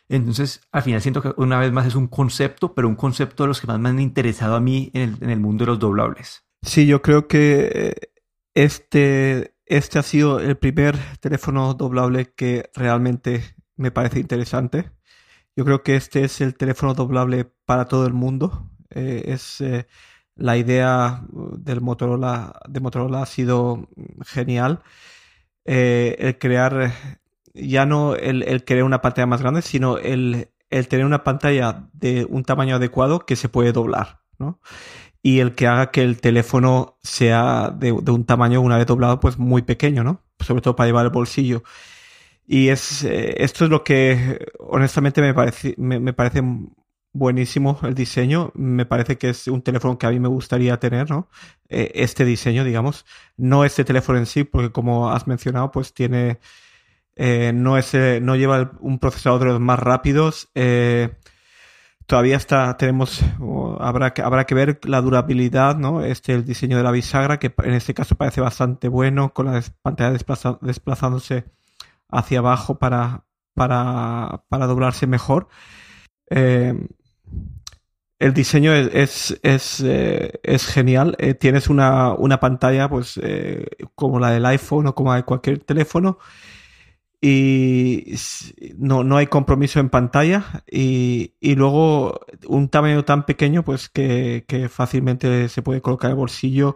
Entonces, 0.09 0.61
al 0.71 0.83
final 0.83 1.01
siento 1.01 1.21
que 1.21 1.33
una 1.37 1.59
vez 1.59 1.71
más 1.71 1.85
es 1.85 1.95
un 1.95 2.07
concepto, 2.07 2.73
pero 2.73 2.87
un 2.87 2.95
concepto 2.95 3.43
de 3.43 3.47
los 3.47 3.59
que 3.59 3.67
más 3.67 3.79
me 3.79 3.89
han 3.89 3.99
interesado 3.99 4.55
a 4.55 4.61
mí 4.61 4.89
en 4.93 5.17
el, 5.21 5.39
mundo 5.39 5.65
de 5.65 5.71
los 5.71 5.79
doblables. 5.79 6.45
Sí, 6.61 6.87
yo 6.87 7.01
creo 7.01 7.27
que 7.27 7.69
eh, 7.73 7.93
este, 8.53 9.53
este 9.65 9.99
ha 9.99 10.03
sido 10.03 10.39
el 10.39 10.57
primer 10.57 10.97
teléfono 11.19 11.73
doblable 11.73 12.33
que 12.33 12.69
realmente 12.73 13.55
me 13.75 13.91
parece 13.91 14.19
interesante. 14.19 14.91
Yo 15.55 15.65
creo 15.65 15.83
que 15.83 15.95
este 15.95 16.23
es 16.23 16.39
el 16.39 16.55
teléfono 16.55 16.93
doblable 16.93 17.45
para 17.65 17.85
todo 17.85 18.07
el 18.07 18.13
mundo. 18.13 18.69
Eh, 18.91 19.23
es 19.27 19.59
eh, 19.59 19.87
la 20.35 20.55
idea 20.57 21.23
del 21.57 21.81
Motorola, 21.81 22.57
de 22.69 22.79
Motorola 22.79 23.23
ha 23.23 23.25
sido 23.25 23.89
genial. 24.25 24.83
el 25.65 26.37
crear, 26.39 26.93
ya 27.57 27.85
no 27.85 28.15
el, 28.15 28.43
el, 28.43 28.63
crear 28.63 28.83
una 28.83 29.01
pantalla 29.01 29.25
más 29.25 29.41
grande, 29.41 29.61
sino 29.61 29.97
el, 29.97 30.49
el 30.69 30.87
tener 30.87 31.05
una 31.05 31.23
pantalla 31.23 31.89
de 31.93 32.25
un 32.29 32.43
tamaño 32.43 32.75
adecuado 32.75 33.25
que 33.25 33.35
se 33.35 33.49
puede 33.49 33.71
doblar. 33.71 34.21
¿no? 34.39 34.59
y 35.27 35.41
el 35.41 35.55
que 35.55 35.67
haga 35.67 35.91
que 35.91 36.03
el 36.03 36.21
teléfono 36.21 36.97
sea 37.03 37.69
de, 37.77 37.91
un 37.91 38.25
tamaño, 38.25 38.61
una 38.61 38.77
vez 38.77 38.85
doblado, 38.85 39.19
pues 39.19 39.37
muy 39.37 39.61
pequeño, 39.61 40.01
¿no? 40.01 40.23
Sobre 40.39 40.61
todo 40.61 40.77
para 40.77 40.87
llevar 40.87 41.05
el 41.05 41.11
bolsillo. 41.11 41.63
Y 42.45 42.69
es, 42.69 43.03
eh, 43.03 43.35
esto 43.43 43.65
es 43.65 43.69
lo 43.69 43.83
que 43.83 44.39
honestamente 44.59 45.21
me 45.21 45.33
parece, 45.33 45.75
me, 45.77 46.13
parece 46.13 46.41
buenísimo 47.11 47.77
el 47.83 47.93
diseño. 47.93 48.53
Me 48.55 48.85
parece 48.85 49.17
que 49.17 49.31
es 49.31 49.49
un 49.49 49.61
teléfono 49.63 49.97
que 49.97 50.05
a 50.07 50.11
mí 50.11 50.19
me 50.21 50.29
gustaría 50.29 50.79
tener, 50.79 51.09
¿no? 51.09 51.29
Eh, 51.67 51.91
este 51.95 52.23
diseño, 52.23 52.63
digamos. 52.63 53.05
No 53.35 53.65
este 53.65 53.83
teléfono 53.83 54.19
en 54.19 54.27
sí, 54.27 54.45
porque 54.45 54.71
como 54.71 55.11
has 55.11 55.27
mencionado, 55.27 55.71
pues 55.71 55.93
tiene. 55.93 56.39
Eh, 57.17 57.51
no, 57.53 57.77
es, 57.77 57.93
no 58.21 58.35
lleva 58.35 58.71
un 58.79 58.99
procesador 58.99 59.39
de 59.39 59.45
los 59.47 59.59
más 59.59 59.79
rápidos 59.79 60.49
todavía 62.07 62.37
está, 62.37 62.77
tenemos, 62.77 63.21
habrá, 63.79 64.13
que, 64.13 64.21
habrá 64.21 64.45
que 64.45 64.55
ver 64.55 64.79
la 64.85 65.01
durabilidad, 65.01 65.75
¿no? 65.75 66.01
Este, 66.03 66.33
el 66.33 66.45
diseño 66.45 66.77
de 66.77 66.83
la 66.83 66.91
bisagra, 66.91 67.37
que 67.37 67.53
en 67.63 67.73
este 67.73 67.93
caso 67.93 68.15
parece 68.15 68.41
bastante 68.41 68.87
bueno, 68.87 69.33
con 69.33 69.47
la 69.47 69.61
pantalla 69.81 70.17
desplazándose 70.61 71.45
hacia 72.09 72.39
abajo 72.39 72.79
para, 72.79 73.25
para, 73.53 74.45
para 74.49 74.67
doblarse 74.67 75.05
mejor. 75.05 75.49
Eh, 76.29 76.73
el 78.19 78.33
diseño 78.33 78.73
es, 78.73 79.37
es, 79.43 79.81
eh, 79.81 80.39
es, 80.43 80.65
genial. 80.65 81.15
Eh, 81.19 81.33
tienes 81.33 81.69
una, 81.69 82.13
una, 82.13 82.39
pantalla 82.39 82.89
pues 82.89 83.19
como 83.95 84.19
la 84.19 84.31
del 84.31 84.45
iPhone 84.45 84.87
o 84.87 84.95
como 84.95 85.11
la 85.11 85.17
de 85.17 85.23
cualquier 85.23 85.59
teléfono 85.59 86.17
y 87.19 88.15
no, 88.77 89.03
no 89.03 89.17
hay 89.17 89.27
compromiso 89.27 89.79
en 89.79 89.89
pantalla 89.89 90.63
y, 90.69 91.33
y, 91.39 91.55
luego 91.55 92.19
un 92.47 92.69
tamaño 92.69 93.05
tan 93.05 93.25
pequeño 93.25 93.63
pues 93.63 93.89
que, 93.89 94.69
fácilmente 94.71 95.49
se 95.49 95.61
puede 95.63 95.81
colocar 95.81 96.09
en 96.09 96.13
el 96.13 96.17
bolsillo. 96.19 96.75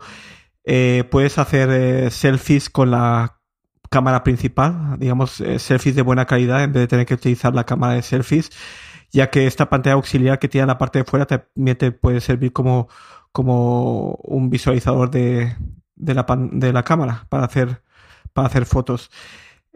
Eh, 0.64 1.04
puedes 1.12 1.38
hacer 1.38 1.70
eh, 1.72 2.12
selfies 2.12 2.70
con 2.70 2.92
la 2.92 3.40
cámara 3.90 4.24
principal, 4.24 4.98
digamos 5.00 5.42
eh, 5.42 5.60
selfies 5.60 5.96
de 5.96 6.02
buena 6.02 6.26
calidad 6.26 6.64
en 6.64 6.74
vez 6.74 6.84
de 6.84 6.88
tener 6.88 7.06
que 7.06 7.16
utilizar 7.16 7.54
la 7.54 7.66
cámara 7.66 7.94
de 7.94 8.02
selfies, 8.04 8.50
ya 9.12 9.30
que 9.30 9.48
esta 9.48 9.70
pantalla 9.70 9.96
auxiliar 9.96 10.40
que 10.40 10.48
tiene 10.48 10.64
en 10.64 10.68
la 10.70 10.78
parte 10.78 11.00
de 11.00 11.06
fuera 11.06 11.26
también 11.28 11.78
te 11.78 11.92
puede 11.92 12.22
servir 12.22 12.54
como, 12.54 12.90
como 13.32 14.14
un 14.24 14.50
visualizador 14.50 15.12
de, 15.12 15.56
de, 15.96 16.14
la, 16.14 16.26
de 16.52 16.74
la 16.74 16.84
cámara 16.84 17.26
para 17.30 17.46
hacer, 17.46 17.84
para 18.34 18.48
hacer 18.48 18.66
fotos. 18.66 19.12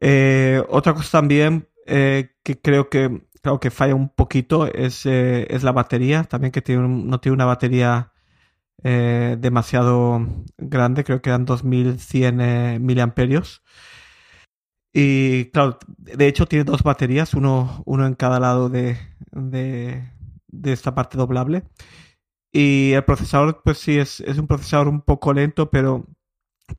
Eh, 0.01 0.63
otra 0.69 0.93
cosa 0.93 1.19
también 1.19 1.69
eh, 1.85 2.35
que 2.43 2.59
creo 2.59 2.89
que, 2.89 3.27
creo 3.41 3.59
que 3.59 3.71
falla 3.71 3.95
un 3.95 4.09
poquito 4.09 4.67
es, 4.67 5.05
eh, 5.05 5.47
es 5.49 5.63
la 5.63 5.71
batería. 5.71 6.23
También 6.23 6.51
que 6.51 6.61
tiene 6.61 6.87
no 6.87 7.19
tiene 7.19 7.35
una 7.35 7.45
batería 7.45 8.11
demasiado 8.83 10.27
grande. 10.57 11.03
Creo 11.03 11.21
que 11.21 11.29
eran 11.29 11.45
2100 11.45 12.85
miliamperios. 12.85 13.63
Y 14.93 15.51
claro, 15.51 15.77
de 15.97 16.27
hecho 16.27 16.45
tiene 16.45 16.63
dos 16.63 16.81
baterías, 16.83 17.33
uno, 17.33 17.83
uno 17.85 18.05
en 18.05 18.15
cada 18.15 18.39
lado 18.39 18.69
de, 18.69 18.97
de, 19.31 20.11
esta 20.63 20.95
parte 20.95 21.17
doblable. 21.17 21.63
Y 22.53 22.93
el 22.93 23.03
procesador, 23.03 23.61
pues 23.63 23.79
sí, 23.79 23.97
es, 23.99 24.21
es 24.21 24.37
un 24.37 24.47
procesador 24.47 24.87
un 24.87 25.01
poco 25.01 25.33
lento, 25.33 25.69
pero 25.69 26.07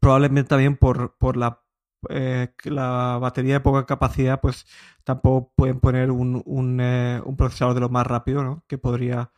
probablemente 0.01 0.49
también 0.49 0.77
por, 0.77 1.17
por 1.19 1.37
la 1.37 1.66
eh, 2.11 2.49
la 2.65 3.19
batería 3.21 3.55
de 3.55 3.61
poca 3.61 3.87
capacidad, 3.87 4.41
pues 4.41 4.67
tampoco 5.05 5.53
pueden 5.57 5.81
poner 5.81 6.11
un, 6.11 6.79
eh, 6.81 7.21
un 7.25 7.37
procesador 7.37 7.75
de 7.75 7.81
lo 7.81 7.89
más 7.89 8.07
rápido, 8.07 8.43
¿no? 8.45 8.65
Que 8.67 8.79
podría, 8.79 9.33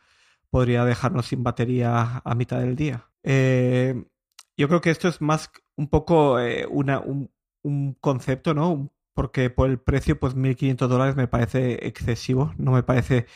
podría 0.49 0.85
dejarnos 0.85 1.27
sin 1.27 1.43
batería 1.43 2.21
a 2.23 2.35
mitad 2.35 2.59
del 2.59 2.75
día. 2.75 3.09
Eh, 3.23 4.05
yo 4.57 4.67
creo 4.67 4.81
que 4.81 4.91
esto 4.91 5.07
es 5.07 5.21
más 5.21 5.51
un 5.75 5.89
poco 5.89 6.37
una, 6.69 6.99
un, 6.99 7.31
un, 7.63 7.93
concepto, 8.01 8.53
¿no? 8.53 8.91
Porque 9.13 9.49
por 9.49 9.69
el 9.69 9.79
precio, 9.79 10.19
pues 10.19 10.35
1.500 10.35 10.87
dólares 10.87 11.15
me 11.15 11.27
parece 11.27 11.87
excesivo, 11.87 12.53
no 12.57 12.71
me 12.71 12.83
parece 12.83 13.27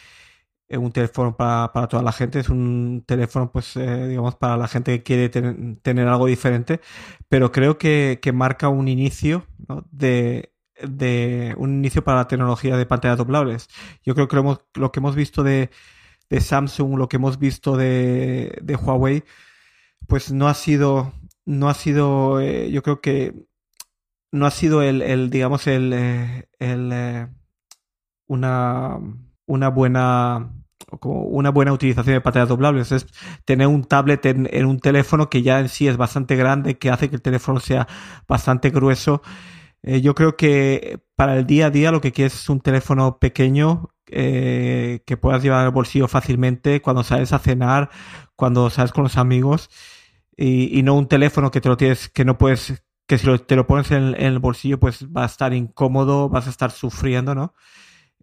un 0.77 0.91
teléfono 0.91 1.35
para, 1.35 1.71
para, 1.73 1.87
toda 1.87 2.03
la 2.03 2.11
gente, 2.11 2.39
es 2.39 2.49
un 2.49 3.03
teléfono, 3.05 3.51
pues, 3.51 3.75
eh, 3.75 4.07
digamos, 4.07 4.35
para 4.35 4.57
la 4.57 4.67
gente 4.67 4.91
que 4.97 5.03
quiere 5.03 5.29
tener 5.29 6.07
algo 6.07 6.25
diferente, 6.25 6.81
pero 7.29 7.51
creo 7.51 7.77
que, 7.77 8.19
que 8.21 8.31
marca 8.31 8.69
un 8.69 8.87
inicio 8.87 9.45
de, 9.91 10.53
de, 10.81 11.55
un 11.57 11.73
inicio 11.75 12.03
para 12.03 12.17
la 12.19 12.27
tecnología 12.27 12.77
de 12.77 12.85
pantallas 12.85 13.17
doblables. 13.17 13.67
Yo 14.03 14.15
creo 14.15 14.27
que 14.27 14.35
lo, 14.35 14.41
hemos, 14.41 14.61
lo 14.75 14.91
que 14.91 14.99
hemos 14.99 15.15
visto 15.15 15.43
de, 15.43 15.69
de 16.29 16.41
Samsung, 16.41 16.97
lo 16.97 17.07
que 17.09 17.17
hemos 17.17 17.39
visto 17.39 17.77
de, 17.77 18.57
de 18.61 18.75
Huawei, 18.75 19.23
pues 20.07 20.31
no 20.31 20.47
ha 20.47 20.53
sido, 20.53 21.13
no 21.45 21.69
ha 21.69 21.73
sido, 21.73 22.41
eh, 22.41 22.71
yo 22.71 22.83
creo 22.83 23.01
que 23.01 23.33
no 24.31 24.45
ha 24.45 24.51
sido 24.51 24.81
el, 24.81 25.01
el 25.01 25.29
digamos, 25.29 25.67
el, 25.67 25.93
eh, 25.93 26.49
el 26.59 27.29
una, 28.27 28.99
una 29.45 29.69
buena 29.69 30.51
como 30.99 31.23
una 31.23 31.49
buena 31.49 31.73
utilización 31.73 32.15
de 32.15 32.21
pantallas 32.21 32.49
doblables. 32.49 32.91
Es 32.91 33.07
tener 33.45 33.67
un 33.67 33.83
tablet 33.83 34.25
en, 34.25 34.65
un 34.65 34.79
teléfono 34.79 35.29
que 35.29 35.41
ya 35.41 35.59
en 35.59 35.69
sí 35.69 35.87
es 35.87 35.97
bastante 35.97 36.35
grande, 36.35 36.77
que 36.77 36.89
hace 36.89 37.09
que 37.09 37.15
el 37.15 37.21
teléfono 37.21 37.59
sea 37.59 37.87
bastante 38.27 38.69
grueso. 38.69 39.21
yo 39.83 40.15
creo 40.15 40.37
que 40.37 40.99
para 41.15 41.37
el 41.37 41.45
día 41.45 41.67
a 41.67 41.69
día 41.69 41.91
lo 41.91 42.01
que 42.01 42.11
quieres 42.11 42.35
es 42.35 42.49
un 42.49 42.61
teléfono 42.61 43.19
pequeño 43.19 43.89
que 44.05 45.17
puedas 45.19 45.41
llevar 45.41 45.65
al 45.65 45.71
bolsillo 45.71 46.07
fácilmente 46.07 46.81
cuando 46.81 47.03
sales 47.03 47.33
a 47.33 47.39
cenar, 47.39 47.89
cuando 48.35 48.69
sales 48.69 48.91
con 48.91 49.03
los 49.03 49.17
amigos 49.17 49.69
y, 50.37 50.81
no 50.83 50.95
un 50.95 51.07
teléfono 51.07 51.51
que 51.51 51.61
te 51.61 51.69
lo 51.69 51.77
tienes, 51.77 52.09
que 52.09 52.25
no 52.25 52.37
puedes, 52.37 52.83
que 53.07 53.17
si 53.17 53.27
te 53.39 53.55
lo 53.55 53.67
pones 53.67 53.91
en, 53.91 54.15
el 54.19 54.39
bolsillo, 54.39 54.79
pues 54.79 55.05
va 55.07 55.23
a 55.23 55.27
estar 55.27 55.53
incómodo, 55.53 56.29
vas 56.29 56.47
a 56.47 56.49
estar 56.49 56.71
sufriendo, 56.71 57.35
¿no? 57.35 57.53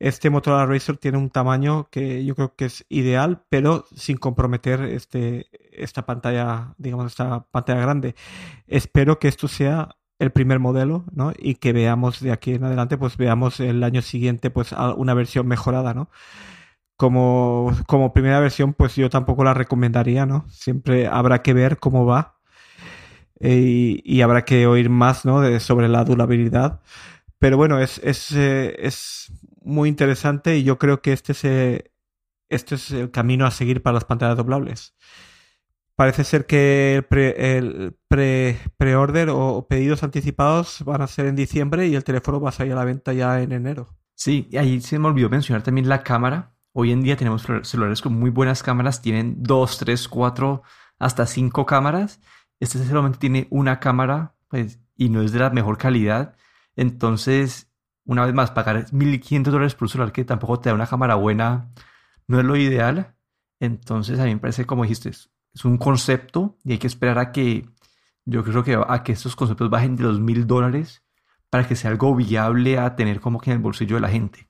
Este 0.01 0.31
Motorola 0.31 0.67
Razr 0.67 0.97
tiene 0.97 1.19
un 1.19 1.31
tamaño 1.31 1.89
que 1.91 2.25
yo 2.25 2.35
creo 2.35 2.57
que 2.57 2.65
es 2.65 2.85
ideal, 2.89 3.45
pero 3.49 3.85
sin 3.95 4.17
comprometer 4.17 4.81
este, 4.83 5.47
esta 5.71 6.05
pantalla, 6.05 6.75
digamos, 6.79 7.07
esta 7.07 7.47
pantalla 7.53 7.83
grande. 7.83 8.17
Espero 8.67 9.21
que 9.21 9.29
esto 9.29 9.47
sea 9.47 9.97
el 10.19 10.33
primer 10.33 10.59
modelo, 10.59 11.05
¿no? 11.13 11.33
Y 11.39 11.55
que 11.55 11.73
veamos 11.73 12.21
de 12.21 12.33
aquí 12.33 12.55
en 12.55 12.65
adelante, 12.65 12.99
pues 12.99 13.17
veamos 13.17 13.61
el 13.61 13.85
año 13.85 14.03
siguiente, 14.03 14.51
pues 14.51 14.73
una 14.97 15.15
versión 15.15 15.47
mejorada, 15.47 15.95
¿no? 15.95 16.11
como, 17.01 17.75
como 17.87 18.13
primera 18.13 18.41
versión, 18.41 18.75
pues 18.75 18.95
yo 18.95 19.09
tampoco 19.09 19.43
la 19.43 19.55
recomendaría, 19.55 20.27
¿no? 20.27 20.45
Siempre 20.51 21.07
habrá 21.07 21.41
que 21.41 21.55
ver 21.55 21.79
cómo 21.79 22.05
va 22.05 22.37
eh, 23.41 24.03
y, 24.05 24.21
habrá 24.21 24.45
que 24.45 24.67
oír 24.67 24.91
más, 24.91 25.25
¿no? 25.25 25.41
De, 25.41 25.61
sobre 25.61 25.89
la 25.89 26.05
durabilidad. 26.05 26.81
Pero 27.39 27.57
bueno, 27.57 27.81
es, 27.81 28.03
es, 28.05 28.33
eh, 28.33 28.77
es, 28.81 29.33
muy 29.63 29.89
interesante 29.89 30.57
y 30.57 30.65
yo 30.65 30.79
creo 30.79 31.03
que 31.03 31.13
este 31.13 31.33
es, 31.33 31.45
eh, 31.45 31.93
este 32.49 32.75
es 32.77 32.91
el 32.91 33.11
camino 33.11 33.47
a 33.47 33.51
seguir 33.51 33.83
para 33.83 33.95
las 33.95 34.05
pantallas 34.05 34.37
doblables. 34.37 34.95
Parece 35.95 36.25
ser 36.25 36.47
que 36.47 36.97
el 36.97 37.05
pre-order 37.05 37.95
pre, 38.09 38.59
pre 38.77 39.31
o 39.31 39.67
pedidos 39.69 40.03
anticipados 40.03 40.83
van 40.85 41.03
a 41.03 41.07
ser 41.07 41.27
en 41.27 41.37
diciembre 41.37 41.87
y 41.89 41.95
el 41.95 42.05
teléfono 42.05 42.41
va 42.41 42.49
a 42.49 42.53
salir 42.53 42.73
a 42.73 42.77
la 42.77 42.85
venta 42.85 43.13
ya 43.13 43.43
en 43.43 43.53
enero. 43.53 43.89
Sí, 44.15 44.49
y 44.51 44.57
ahí 44.57 44.81
se 44.81 44.99
me 44.99 45.09
olvidó 45.09 45.29
mencionar 45.29 45.63
también 45.63 45.89
la 45.89 46.03
cámara 46.03 46.55
Hoy 46.73 46.93
en 46.93 47.03
día 47.03 47.17
tenemos 47.17 47.45
celulares 47.63 48.01
con 48.01 48.13
muy 48.19 48.31
buenas 48.31 48.63
cámaras, 48.63 49.03
tienen 49.03 49.43
2, 49.43 49.79
3, 49.79 50.09
4, 50.09 50.63
hasta 51.01 51.27
5 51.27 51.67
cámaras. 51.67 52.21
Este 52.61 52.79
solamente 52.85 53.19
tiene 53.19 53.49
una 53.51 53.81
cámara 53.81 54.37
pues, 54.49 54.79
y 54.97 55.09
no 55.09 55.23
es 55.23 55.33
de 55.33 55.41
la 55.41 55.51
mejor 55.51 55.79
calidad. 55.79 56.37
Entonces, 56.77 57.70
una 58.05 58.25
vez 58.25 58.35
más, 58.35 58.51
pagar 58.51 58.87
1.500 58.87 59.45
dólares 59.45 59.75
por 59.75 59.85
un 59.85 59.89
celular 59.91 60.13
que 60.13 60.25
tampoco 60.25 60.61
te 60.61 60.69
da 60.69 60.75
una 60.75 60.87
cámara 60.87 61.15
buena 61.15 61.71
no 62.27 62.39
es 62.39 62.45
lo 62.45 62.57
ideal. 62.57 63.15
Entonces, 63.59 64.19
a 64.21 64.25
mí 64.25 64.35
me 64.35 64.41
parece, 64.41 64.65
como 64.65 64.85
dijiste, 64.85 65.11
es 65.11 65.65
un 65.65 65.79
concepto 65.79 66.57
y 66.65 66.73
hay 66.73 66.79
que 66.79 66.87
esperar 66.87 67.19
a 67.19 67.33
que, 67.33 67.69
yo 68.25 68.45
creo 68.45 68.63
que 68.63 68.79
a 68.87 69.03
que 69.03 69.13
estos 69.13 69.35
conceptos 69.35 69.69
bajen 69.69 69.97
de 69.97 70.05
los 70.05 70.21
1.000 70.21 70.45
dólares 70.45 71.03
para 71.51 71.67
que 71.67 71.75
sea 71.75 71.91
algo 71.91 72.15
viable 72.15 72.79
a 72.79 72.95
tener 72.95 73.21
como 73.21 73.41
que 73.41 73.51
en 73.51 73.57
el 73.57 73.63
bolsillo 73.63 73.97
de 73.97 74.03
la 74.03 74.09
gente. 74.09 74.49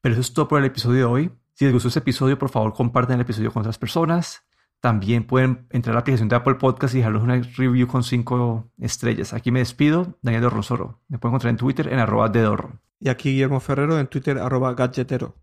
Pero 0.00 0.14
eso 0.14 0.22
es 0.22 0.32
todo 0.32 0.48
por 0.48 0.58
el 0.58 0.64
episodio 0.64 0.98
de 0.98 1.04
hoy. 1.04 1.30
Si 1.54 1.66
les 1.66 1.74
gustó 1.74 1.88
este 1.88 2.00
episodio, 2.00 2.38
por 2.38 2.48
favor 2.48 2.72
compartan 2.72 3.16
el 3.16 3.20
episodio 3.20 3.52
con 3.52 3.60
otras 3.60 3.78
personas. 3.78 4.42
También 4.82 5.22
pueden 5.22 5.68
entrar 5.70 5.92
a 5.92 5.94
la 5.94 6.00
aplicación 6.00 6.28
de 6.28 6.34
Apple 6.34 6.56
Podcast 6.56 6.92
y 6.92 6.98
dejarles 6.98 7.22
una 7.22 7.40
review 7.40 7.86
con 7.86 8.02
cinco 8.02 8.68
estrellas. 8.78 9.32
Aquí 9.32 9.52
me 9.52 9.60
despido, 9.60 10.18
Daniel 10.22 10.42
Dorronsoro. 10.42 10.98
Me 11.06 11.18
pueden 11.18 11.34
encontrar 11.34 11.50
en 11.50 11.56
Twitter 11.56 11.92
en 11.92 12.00
arroba 12.00 12.28
de 12.28 12.58
Y 12.98 13.08
aquí 13.08 13.30
Guillermo 13.30 13.60
Ferrero 13.60 14.00
en 14.00 14.08
Twitter 14.08 14.38
arroba 14.38 14.74
gadgetero. 14.74 15.36